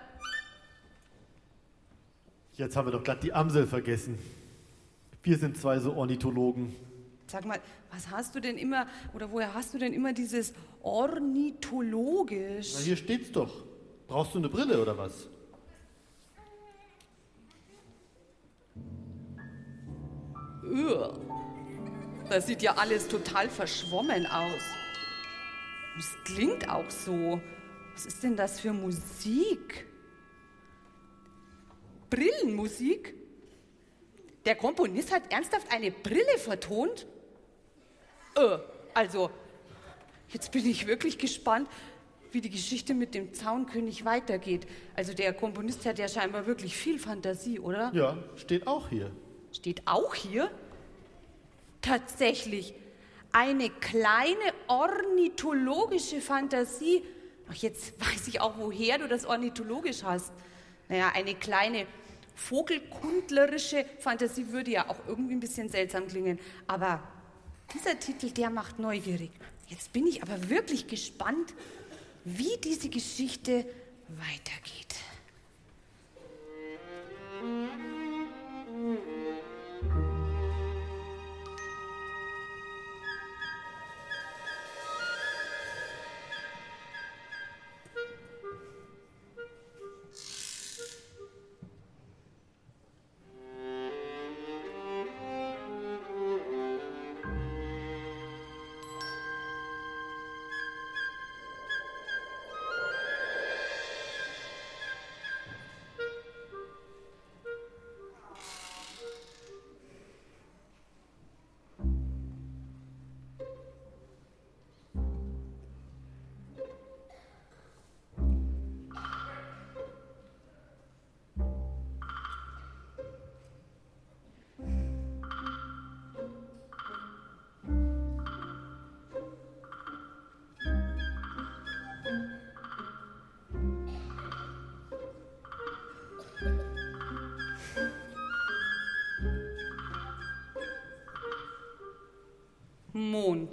Jetzt 2.57 2.75
haben 2.75 2.87
wir 2.87 2.91
doch 2.91 3.05
glatt 3.05 3.23
die 3.23 3.31
Amsel 3.31 3.65
vergessen. 3.65 4.19
Wir 5.23 5.37
sind 5.37 5.57
zwei 5.57 5.79
so 5.79 5.93
Ornithologen. 5.93 6.75
Sag 7.27 7.45
mal, 7.45 7.61
was 7.89 8.11
hast 8.11 8.35
du 8.35 8.41
denn 8.41 8.57
immer, 8.57 8.85
oder 9.13 9.31
woher 9.31 9.53
hast 9.53 9.73
du 9.73 9.77
denn 9.77 9.93
immer 9.93 10.11
dieses 10.11 10.53
ornithologisch? 10.81 12.73
Na, 12.75 12.81
hier 12.81 12.97
steht's 12.97 13.31
doch. 13.31 13.63
Brauchst 14.09 14.33
du 14.33 14.39
eine 14.39 14.49
Brille 14.49 14.81
oder 14.81 14.97
was? 14.97 15.29
Das 22.29 22.45
sieht 22.45 22.61
ja 22.61 22.75
alles 22.75 23.07
total 23.07 23.49
verschwommen 23.49 24.25
aus. 24.25 24.61
Es 25.97 26.15
klingt 26.25 26.69
auch 26.69 26.89
so. 26.89 27.41
Was 27.93 28.06
ist 28.06 28.21
denn 28.21 28.35
das 28.35 28.60
für 28.60 28.73
Musik? 28.73 29.87
Brillenmusik? 32.10 33.15
Der 34.45 34.56
Komponist 34.56 35.13
hat 35.13 35.31
ernsthaft 35.31 35.71
eine 35.71 35.89
Brille 35.89 36.37
vertont? 36.37 37.08
Äh, 38.35 38.58
also, 38.93 39.31
jetzt 40.29 40.52
bin 40.52 40.65
ich 40.65 40.85
wirklich 40.85 41.17
gespannt, 41.17 41.69
wie 42.31 42.41
die 42.41 42.49
Geschichte 42.49 42.93
mit 42.93 43.15
dem 43.15 43.33
Zaunkönig 43.33 44.06
weitergeht. 44.06 44.67
Also 44.95 45.13
der 45.13 45.33
Komponist 45.33 45.85
hat 45.85 45.97
ja 45.97 46.08
scheinbar 46.08 46.45
wirklich 46.45 46.75
viel 46.75 46.99
Fantasie, 46.99 47.60
oder? 47.60 47.91
Ja, 47.93 48.17
steht 48.35 48.67
auch 48.67 48.89
hier. 48.89 49.12
Steht 49.52 49.81
auch 49.85 50.13
hier? 50.13 50.52
Tatsächlich. 51.82 52.73
Eine 53.32 53.69
kleine 53.69 54.54
ornithologische 54.67 56.21
Fantasie. 56.21 57.04
Ach, 57.50 57.56
jetzt 57.56 58.00
weiß 58.02 58.28
ich 58.28 58.42
auch, 58.42 58.58
woher 58.58 58.98
du 58.98 59.08
das 59.08 59.25
ornithologisch 59.25 60.04
hast. 60.04 60.32
Naja, 60.90 61.12
eine 61.13 61.36
kleine 61.36 61.86
vogelkundlerische 62.36 63.86
Fantasie 64.00 64.52
würde 64.52 64.71
ja 64.71 64.90
auch 64.90 65.00
irgendwie 65.08 65.36
ein 65.36 65.40
bisschen 65.40 65.69
seltsam 65.69 66.08
klingen. 66.08 66.40
Aber 66.67 67.02
dieser 67.73 68.00
Titel, 68.00 68.32
der 68.32 68.50
macht 68.50 68.80
neugierig. 68.80 69.32
Jetzt 69.67 69.92
bin 69.92 70.08
ich 70.08 70.21
aber 70.23 70.50
wirklich 70.50 70.88
gespannt, 70.88 71.54
wie 72.23 72.58
diese 72.63 72.90
Geschichte 72.90 73.65
weitergeht. 74.08 74.96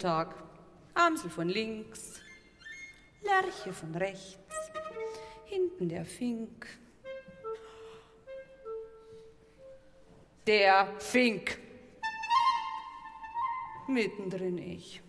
Montag. 0.05 0.35
Amsel 0.93 1.31
von 1.31 1.49
links, 1.49 2.21
Lerche 3.23 3.73
von 3.73 3.95
rechts, 3.95 4.55
hinten 5.47 5.89
der 5.89 6.05
Fink. 6.05 6.67
Der 10.47 10.93
Fink. 10.99 11.59
Mittendrin 13.89 14.59
ich. 14.59 15.01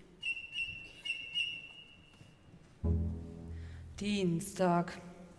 Dienstag. 3.99 4.93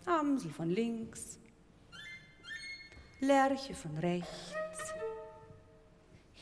Amsel 0.05 0.51
von 0.51 0.69
links, 0.69 1.39
Lerche 3.21 3.73
von 3.73 3.97
rechts, 3.97 4.93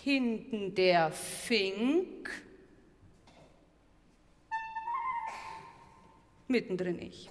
hinten 0.04 0.76
der 0.76 1.12
Fink. 1.12 2.45
Mittendrin 6.48 7.00
ich. 7.00 7.30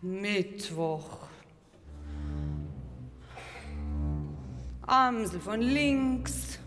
Mittwoch. 0.00 1.26
Amsel 4.82 5.40
von 5.40 5.60
links, 5.60 6.60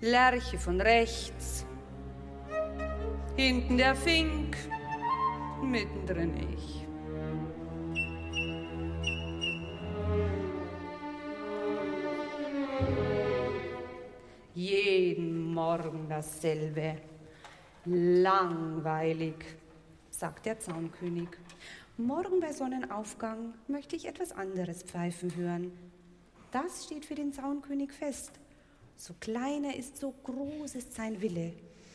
Lerche 0.00 0.58
von 0.58 0.80
rechts, 0.80 1.64
hinten 3.36 3.76
der 3.76 3.94
Fink, 3.94 4.56
mittendrin 5.62 6.34
ich. 6.52 6.79
Dasselbe. 16.20 16.98
Langweilig, 17.86 19.36
sagt 20.10 20.44
der 20.44 20.60
Zaunkönig. 20.60 21.28
Morgen 21.96 22.40
bei 22.40 22.52
Sonnenaufgang 22.52 23.54
möchte 23.68 23.96
ich 23.96 24.06
etwas 24.06 24.32
anderes 24.32 24.82
pfeifen 24.82 25.34
hören. 25.34 25.72
Das 26.50 26.84
steht 26.84 27.06
für 27.06 27.14
den 27.14 27.32
Zaunkönig 27.32 27.92
fest. 27.92 28.32
So 28.96 29.14
klein 29.18 29.64
er 29.64 29.76
ist, 29.76 29.96
so 29.96 30.12
groß 30.24 30.74
ist 30.74 30.94
sein 30.94 31.22
Wille. 31.22 31.54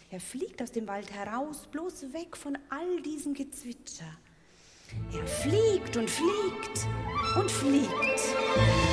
Er 0.10 0.20
fliegt 0.20 0.60
aus 0.64 0.72
dem 0.72 0.88
Wald 0.88 1.12
heraus, 1.12 1.68
bloß 1.68 2.14
weg 2.14 2.36
von 2.36 2.58
all 2.70 3.02
diesem 3.04 3.36
Gezwitscher. 3.36 4.12
Er 5.14 5.28
fliegt 5.28 5.98
und 5.98 6.10
fliegt 6.10 6.88
und 7.38 7.52
fliegt. 7.52 8.85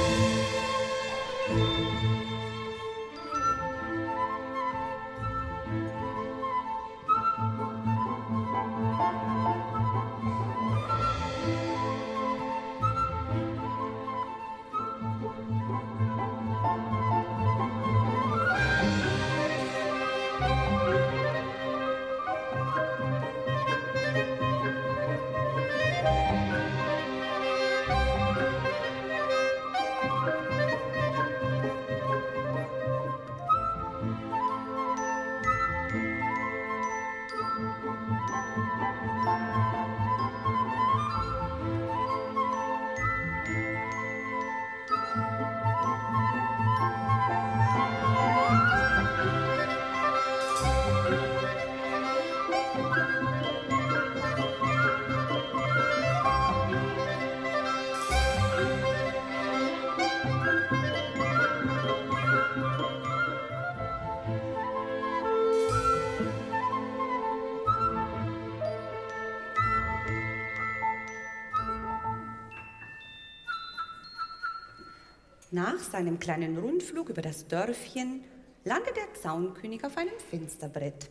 Nach 75.54 75.78
seinem 75.78 76.18
kleinen 76.18 76.56
Rundflug 76.56 77.10
über 77.10 77.20
das 77.20 77.46
Dörfchen 77.46 78.24
landet 78.64 78.96
der 78.96 79.12
Zaunkönig 79.20 79.84
auf 79.84 79.98
einem 79.98 80.18
Fensterbrett. 80.30 81.10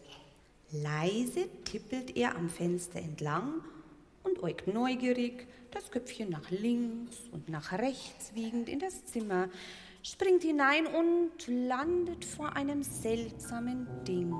Leise 0.71 1.47
tippelt 1.63 2.17
er 2.17 2.35
am 2.35 2.49
Fenster 2.49 2.97
entlang 2.97 3.63
und 4.23 4.41
äugt 4.41 4.65
neugierig, 4.65 5.45
das 5.69 5.91
Köpfchen 5.91 6.31
nach 6.31 6.49
links 6.49 7.17
und 7.31 7.49
nach 7.49 7.71
rechts 7.71 8.33
wiegend 8.33 8.67
in 8.67 8.79
das 8.79 9.05
Zimmer, 9.05 9.47
springt 10.01 10.41
hinein 10.41 10.87
und 10.87 11.47
landet 11.47 12.25
vor 12.25 12.55
einem 12.55 12.81
seltsamen 12.81 13.85
Ding. 14.07 14.33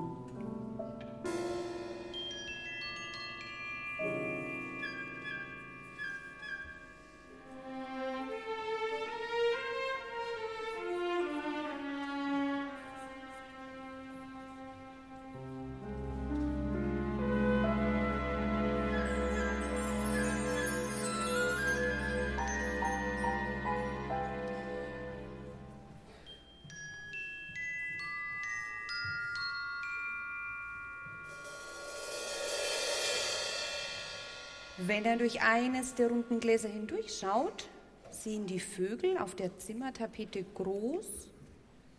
Wenn 34.86 35.04
er 35.04 35.16
durch 35.16 35.40
eines 35.42 35.94
der 35.94 36.08
runden 36.08 36.40
Gläser 36.40 36.68
hindurchschaut, 36.68 37.68
sehen 38.10 38.46
die 38.46 38.58
Vögel 38.58 39.16
auf 39.16 39.36
der 39.36 39.56
Zimmertapete 39.56 40.42
groß 40.42 41.30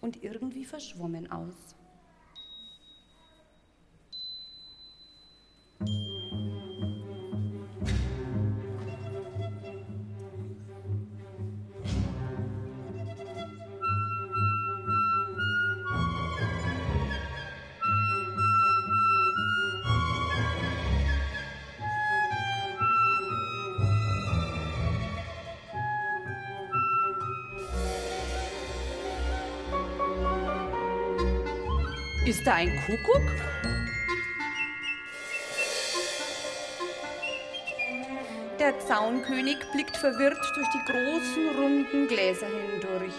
und 0.01 0.21
irgendwie 0.21 0.65
verschwommen 0.65 1.31
aus. 1.31 1.75
Da 32.43 32.55
ein 32.55 32.77
Kuckuck? 32.85 33.21
Der 38.59 38.77
Zaunkönig 38.79 39.57
blickt 39.71 39.95
verwirrt 39.95 40.37
durch 40.55 40.67
die 40.67 40.91
großen 40.91 41.49
runden 41.57 42.07
Gläser 42.09 42.47
hindurch. 42.47 43.13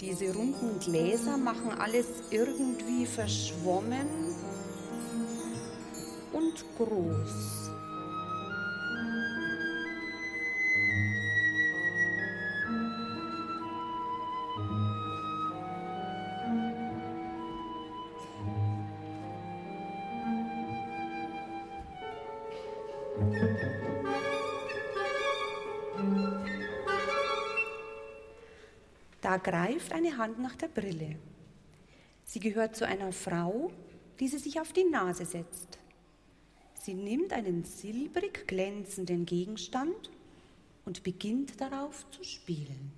Diese 0.00 0.32
runden 0.34 0.78
Gläser 0.80 1.36
machen 1.36 1.72
alles 1.78 2.06
irgendwie 2.30 3.04
verschwommen 3.04 4.25
groß. 6.76 7.70
Da 29.22 29.38
greift 29.38 29.92
eine 29.92 30.16
Hand 30.16 30.38
nach 30.38 30.54
der 30.54 30.68
Brille. 30.68 31.16
Sie 32.24 32.40
gehört 32.40 32.76
zu 32.76 32.86
einer 32.86 33.12
Frau, 33.12 33.70
die 34.20 34.28
sie 34.28 34.38
sich 34.38 34.60
auf 34.60 34.72
die 34.72 34.84
Nase 34.84 35.24
setzt. 35.24 35.75
Sie 36.86 36.94
nimmt 36.94 37.32
einen 37.32 37.64
silbrig 37.64 38.46
glänzenden 38.46 39.26
Gegenstand 39.26 40.08
und 40.84 41.02
beginnt 41.02 41.60
darauf 41.60 42.08
zu 42.12 42.22
spielen. 42.22 42.92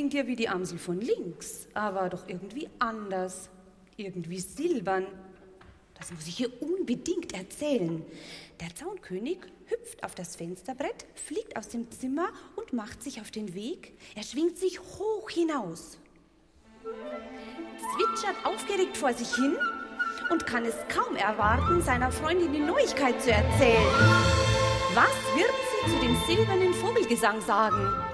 Klingt 0.00 0.14
ja 0.14 0.26
wie 0.26 0.36
die 0.36 0.48
Amsel 0.48 0.78
von 0.78 0.98
links, 0.98 1.68
aber 1.74 2.08
doch 2.08 2.26
irgendwie 2.26 2.70
anders. 2.78 3.50
Irgendwie 3.98 4.40
silbern. 4.40 5.06
Das 5.92 6.10
muss 6.10 6.26
ich 6.26 6.38
hier 6.38 6.50
unbedingt 6.62 7.34
erzählen. 7.34 8.02
Der 8.60 8.74
Zaunkönig 8.74 9.40
hüpft 9.66 10.02
auf 10.02 10.14
das 10.14 10.36
Fensterbrett, 10.36 11.04
fliegt 11.16 11.54
aus 11.54 11.68
dem 11.68 11.90
Zimmer 11.90 12.30
und 12.56 12.72
macht 12.72 13.02
sich 13.02 13.20
auf 13.20 13.30
den 13.30 13.52
Weg. 13.52 13.92
Er 14.14 14.22
schwingt 14.22 14.56
sich 14.56 14.80
hoch 14.80 15.28
hinaus, 15.28 15.98
zwitschert 16.82 18.36
aufgeregt 18.46 18.96
vor 18.96 19.12
sich 19.12 19.34
hin 19.34 19.54
und 20.30 20.46
kann 20.46 20.64
es 20.64 20.76
kaum 20.88 21.14
erwarten, 21.14 21.82
seiner 21.82 22.10
Freundin 22.10 22.54
die 22.54 22.60
Neuigkeit 22.60 23.20
zu 23.20 23.32
erzählen. 23.32 23.84
Was 24.94 25.12
wird 25.36 25.52
sie 25.68 25.92
zu 25.92 26.00
dem 26.00 26.16
silbernen 26.26 26.72
Vogelgesang 26.72 27.42
sagen? 27.42 28.09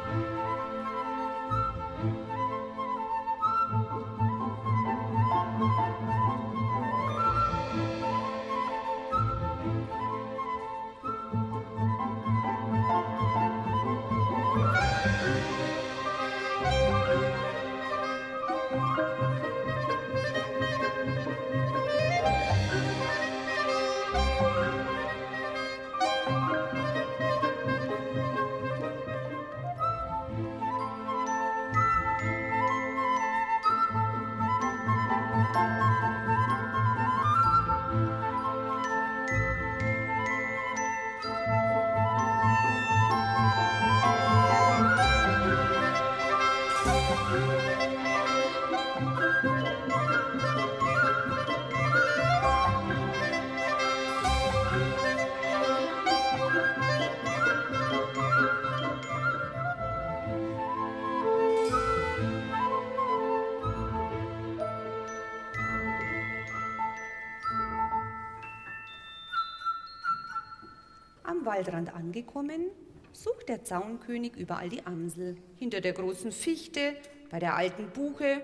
Waldrand 71.57 71.95
angekommen, 71.95 72.71
sucht 73.13 73.49
der 73.49 73.65
Zaunkönig 73.65 74.37
überall 74.37 74.69
die 74.69 74.85
Amsel. 74.85 75.39
Hinter 75.57 75.81
der 75.81 75.95
großen 75.95 76.31
Fichte, 76.31 76.95
bei 77.31 77.39
der 77.39 77.57
alten 77.57 77.89
Buche. 77.91 78.43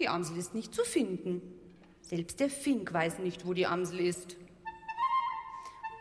Die 0.00 0.08
Amsel 0.08 0.36
ist 0.36 0.54
nicht 0.54 0.74
zu 0.74 0.82
finden. 0.82 1.40
Selbst 2.02 2.40
der 2.40 2.50
Fink 2.50 2.92
weiß 2.92 3.20
nicht, 3.20 3.46
wo 3.46 3.52
die 3.52 3.66
Amsel 3.66 4.00
ist. 4.00 4.36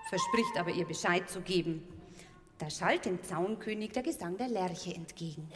Verspricht 0.09 0.57
aber 0.57 0.71
ihr 0.71 0.85
Bescheid 0.85 1.29
zu 1.29 1.41
geben. 1.41 1.83
Da 2.57 2.71
schallt 2.71 3.05
dem 3.05 3.21
Zaunkönig 3.21 3.91
der 3.91 4.03
Gesang 4.03 4.37
der 4.37 4.47
Lerche 4.47 4.95
entgegen. 4.95 5.47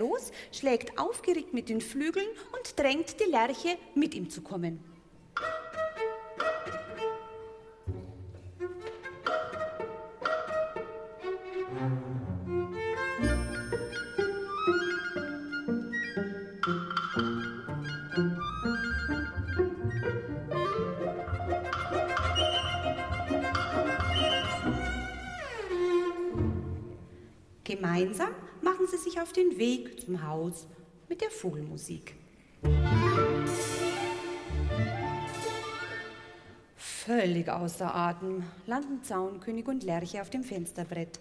Los, 0.00 0.32
schlägt 0.50 0.98
aufgeregt 0.98 1.54
mit 1.54 1.68
den 1.68 1.80
Flügeln 1.80 2.26
und 2.58 2.78
drängt 2.78 3.20
die 3.20 3.30
Lerche, 3.30 3.78
mit 3.94 4.14
ihm 4.14 4.28
zu 4.28 4.42
kommen. 4.42 4.89
Auf 29.30 29.34
den 29.34 29.58
Weg 29.58 30.00
zum 30.00 30.26
Haus 30.26 30.66
mit 31.08 31.20
der 31.20 31.30
Vogelmusik. 31.30 32.16
Völlig 36.74 37.48
außer 37.48 37.94
Atem 37.94 38.42
landen 38.66 39.04
Zaunkönig 39.04 39.68
und 39.68 39.84
Lerche 39.84 40.20
auf 40.20 40.30
dem 40.30 40.42
Fensterbrett. 40.42 41.20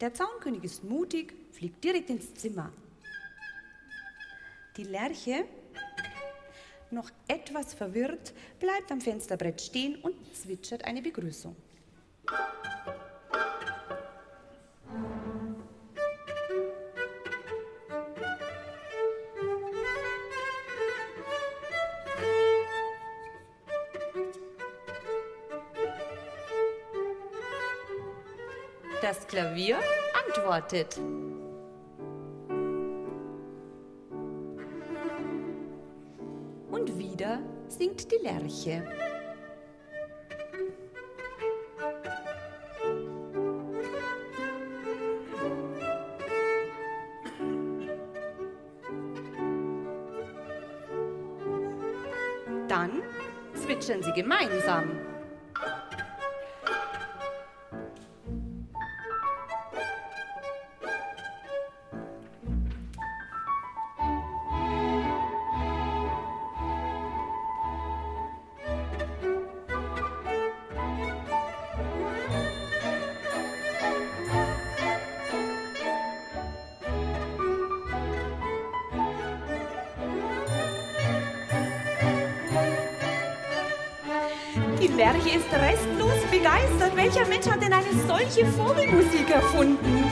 Der 0.00 0.14
Zaunkönig 0.14 0.64
ist 0.64 0.84
mutig, 0.84 1.34
fliegt 1.52 1.84
direkt 1.84 2.08
ins 2.08 2.32
Zimmer. 2.32 2.72
Die 4.78 4.84
Lerche, 4.84 5.44
noch 6.90 7.10
etwas 7.28 7.74
verwirrt, 7.74 8.32
bleibt 8.58 8.90
am 8.90 9.02
Fensterbrett 9.02 9.60
stehen 9.60 9.96
und 9.96 10.14
zwitschert 10.34 10.86
eine 10.86 11.02
Begrüßung. 11.02 11.54
Das 29.04 29.26
Klavier 29.26 29.76
antwortet. 30.26 30.96
Und 36.70 36.98
wieder 36.98 37.40
singt 37.68 38.10
die 38.10 38.16
Lerche. 38.22 38.82
Dann 52.68 53.02
zwitschern 53.52 54.02
sie 54.02 54.12
gemeinsam. 54.12 55.13
Solche 88.34 88.50
Vogelmusik 88.52 89.30
erfunden? 89.30 90.04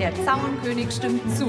Der 0.00 0.12
Zaunkönig 0.24 0.90
stimmt 0.90 1.22
zu. 1.36 1.48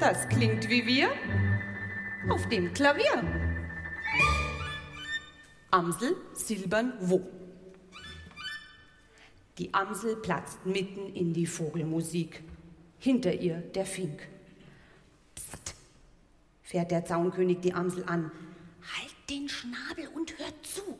Das 0.00 0.28
klingt 0.28 0.68
wie 0.68 0.86
wir 0.86 1.08
auf 2.30 2.48
dem 2.48 2.72
Klavier. 2.72 3.22
Amsel 5.70 6.16
silbern 6.32 6.94
wo? 7.00 7.20
Die 9.58 9.72
Amsel 9.72 10.16
platzt 10.16 10.66
mitten 10.66 11.14
in 11.14 11.32
die 11.32 11.46
Vogelmusik. 11.46 12.42
Hinter 12.98 13.32
ihr 13.32 13.58
der 13.74 13.86
Fink. 13.86 14.26
Psst, 15.36 15.74
fährt 16.62 16.90
der 16.90 17.04
Zaunkönig 17.04 17.60
die 17.60 17.72
Amsel 17.72 18.04
an. 18.06 18.32
Den 19.30 19.48
Schnabel 19.48 20.08
und 20.14 20.36
hört 20.38 20.66
zu. 20.66 20.98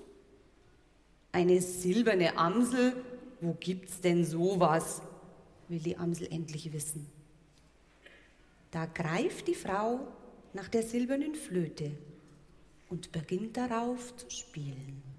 Eine 1.33 1.61
silberne 1.61 2.37
Amsel? 2.39 3.05
Wo 3.41 3.55
gibt's 3.55 4.01
denn 4.01 4.24
sowas? 4.24 5.03
will 5.68 5.81
die 5.81 5.97
Amsel 5.97 6.28
endlich 6.33 6.72
wissen. 6.72 7.07
Da 8.70 8.87
greift 8.87 9.49
die 9.49 9.55
Frau 9.55 10.01
nach 10.53 10.68
der 10.68 10.83
silbernen 10.83 11.35
Flöte 11.35 11.93
und 12.89 13.12
beginnt 13.12 13.57
darauf 13.57 14.16
zu 14.16 14.31
spielen. 14.31 15.10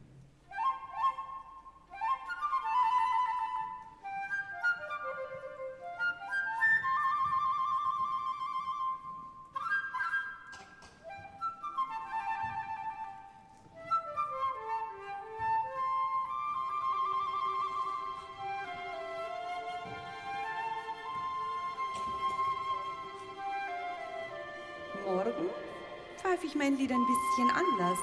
Mein 26.62 26.78
Lied 26.78 26.92
ein 26.92 27.08
bisschen 27.08 27.50
anders. 27.50 27.98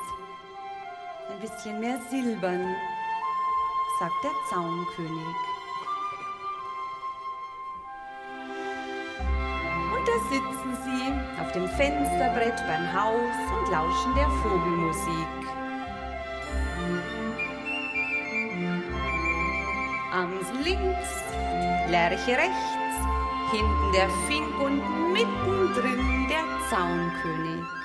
Ein 1.31 1.41
bisschen 1.41 1.79
mehr 1.79 1.97
silbern, 2.11 2.75
sagt 4.01 4.25
der 4.25 4.33
Zaunkönig. 4.51 5.37
Und 9.95 10.05
da 10.09 10.17
sitzen 10.29 10.77
sie 10.83 11.41
auf 11.41 11.53
dem 11.53 11.69
Fensterbrett 11.69 12.57
beim 12.67 12.93
Haus 12.93 13.37
und 13.57 13.71
lauschen 13.71 14.15
der 14.17 14.29
Vogelmusik. 14.43 15.39
Amsel 20.13 20.63
links, 20.65 21.11
Lerche 21.91 22.37
rechts, 22.37 22.97
hinten 23.53 23.93
der 23.93 24.11
Fink 24.27 24.61
und 24.61 25.13
mittendrin 25.13 26.27
der 26.29 26.45
Zaunkönig. 26.69 27.78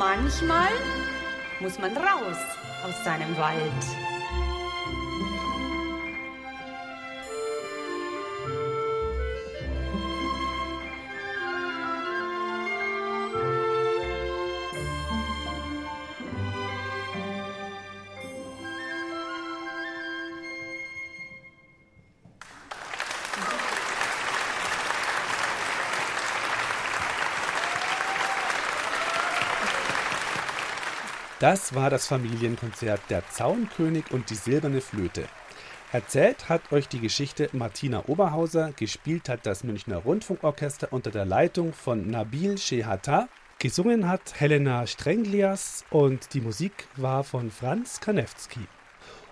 Manchmal 0.00 0.70
muss 1.60 1.78
man 1.78 1.94
raus 1.94 2.38
aus 2.86 3.04
seinem 3.04 3.36
Wald. 3.36 4.19
Das 31.40 31.74
war 31.74 31.88
das 31.88 32.06
Familienkonzert 32.06 33.00
Der 33.08 33.26
Zaunkönig 33.30 34.10
und 34.10 34.28
die 34.28 34.34
silberne 34.34 34.82
Flöte. 34.82 35.24
Erzählt 35.90 36.50
hat 36.50 36.70
euch 36.70 36.86
die 36.86 37.00
Geschichte 37.00 37.48
Martina 37.54 38.04
Oberhauser, 38.08 38.72
gespielt 38.72 39.30
hat 39.30 39.46
das 39.46 39.64
Münchner 39.64 39.96
Rundfunkorchester 39.96 40.92
unter 40.92 41.10
der 41.10 41.24
Leitung 41.24 41.72
von 41.72 42.10
Nabil 42.10 42.58
Shehata, 42.58 43.30
gesungen 43.58 44.06
hat 44.06 44.38
Helena 44.38 44.86
Strenglias 44.86 45.86
und 45.88 46.34
die 46.34 46.42
Musik 46.42 46.86
war 46.96 47.24
von 47.24 47.50
Franz 47.50 48.00
Kanewski. 48.00 48.66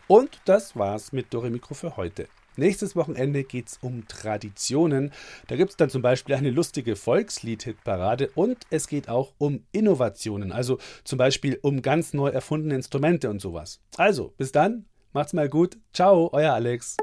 Und 0.06 0.40
das 0.46 0.76
war's 0.76 1.12
mit 1.12 1.34
Dore 1.34 1.50
Mikro 1.50 1.74
für 1.74 1.98
heute. 1.98 2.26
Nächstes 2.58 2.96
Wochenende 2.96 3.44
geht's 3.44 3.78
um 3.80 4.06
Traditionen. 4.08 5.12
Da 5.46 5.56
gibt's 5.56 5.76
dann 5.76 5.90
zum 5.90 6.02
Beispiel 6.02 6.34
eine 6.34 6.50
lustige 6.50 6.96
Volkslied-Hitparade 6.96 8.30
und 8.34 8.58
es 8.70 8.88
geht 8.88 9.08
auch 9.08 9.32
um 9.38 9.64
Innovationen, 9.70 10.50
also 10.50 10.78
zum 11.04 11.18
Beispiel 11.18 11.58
um 11.62 11.82
ganz 11.82 12.14
neu 12.14 12.28
erfundene 12.28 12.74
Instrumente 12.74 13.30
und 13.30 13.40
sowas. 13.40 13.80
Also, 13.96 14.34
bis 14.36 14.50
dann, 14.50 14.86
macht's 15.12 15.32
mal 15.32 15.48
gut. 15.48 15.78
Ciao, 15.92 16.30
euer 16.32 16.52
Alex. 16.52 16.96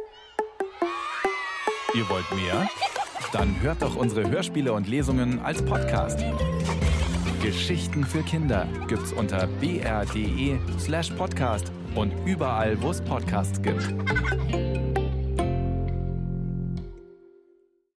Ihr 1.93 2.09
wollt 2.09 2.29
mehr? 2.35 2.67
Dann 3.31 3.61
hört 3.61 3.81
doch 3.81 3.95
unsere 3.95 4.29
Hörspiele 4.29 4.73
und 4.73 4.87
Lesungen 4.89 5.39
als 5.39 5.63
Podcast. 5.63 6.19
Geschichten 7.41 8.03
für 8.03 8.23
Kinder 8.23 8.67
gibt's 8.87 9.13
unter 9.13 9.47
br.de 9.61 10.57
slash 10.79 11.11
podcast 11.11 11.71
und 11.93 12.11
überall, 12.25 12.81
wo 12.81 12.91
es 12.91 13.01
Podcasts 13.01 13.61
gibt. 13.61 13.93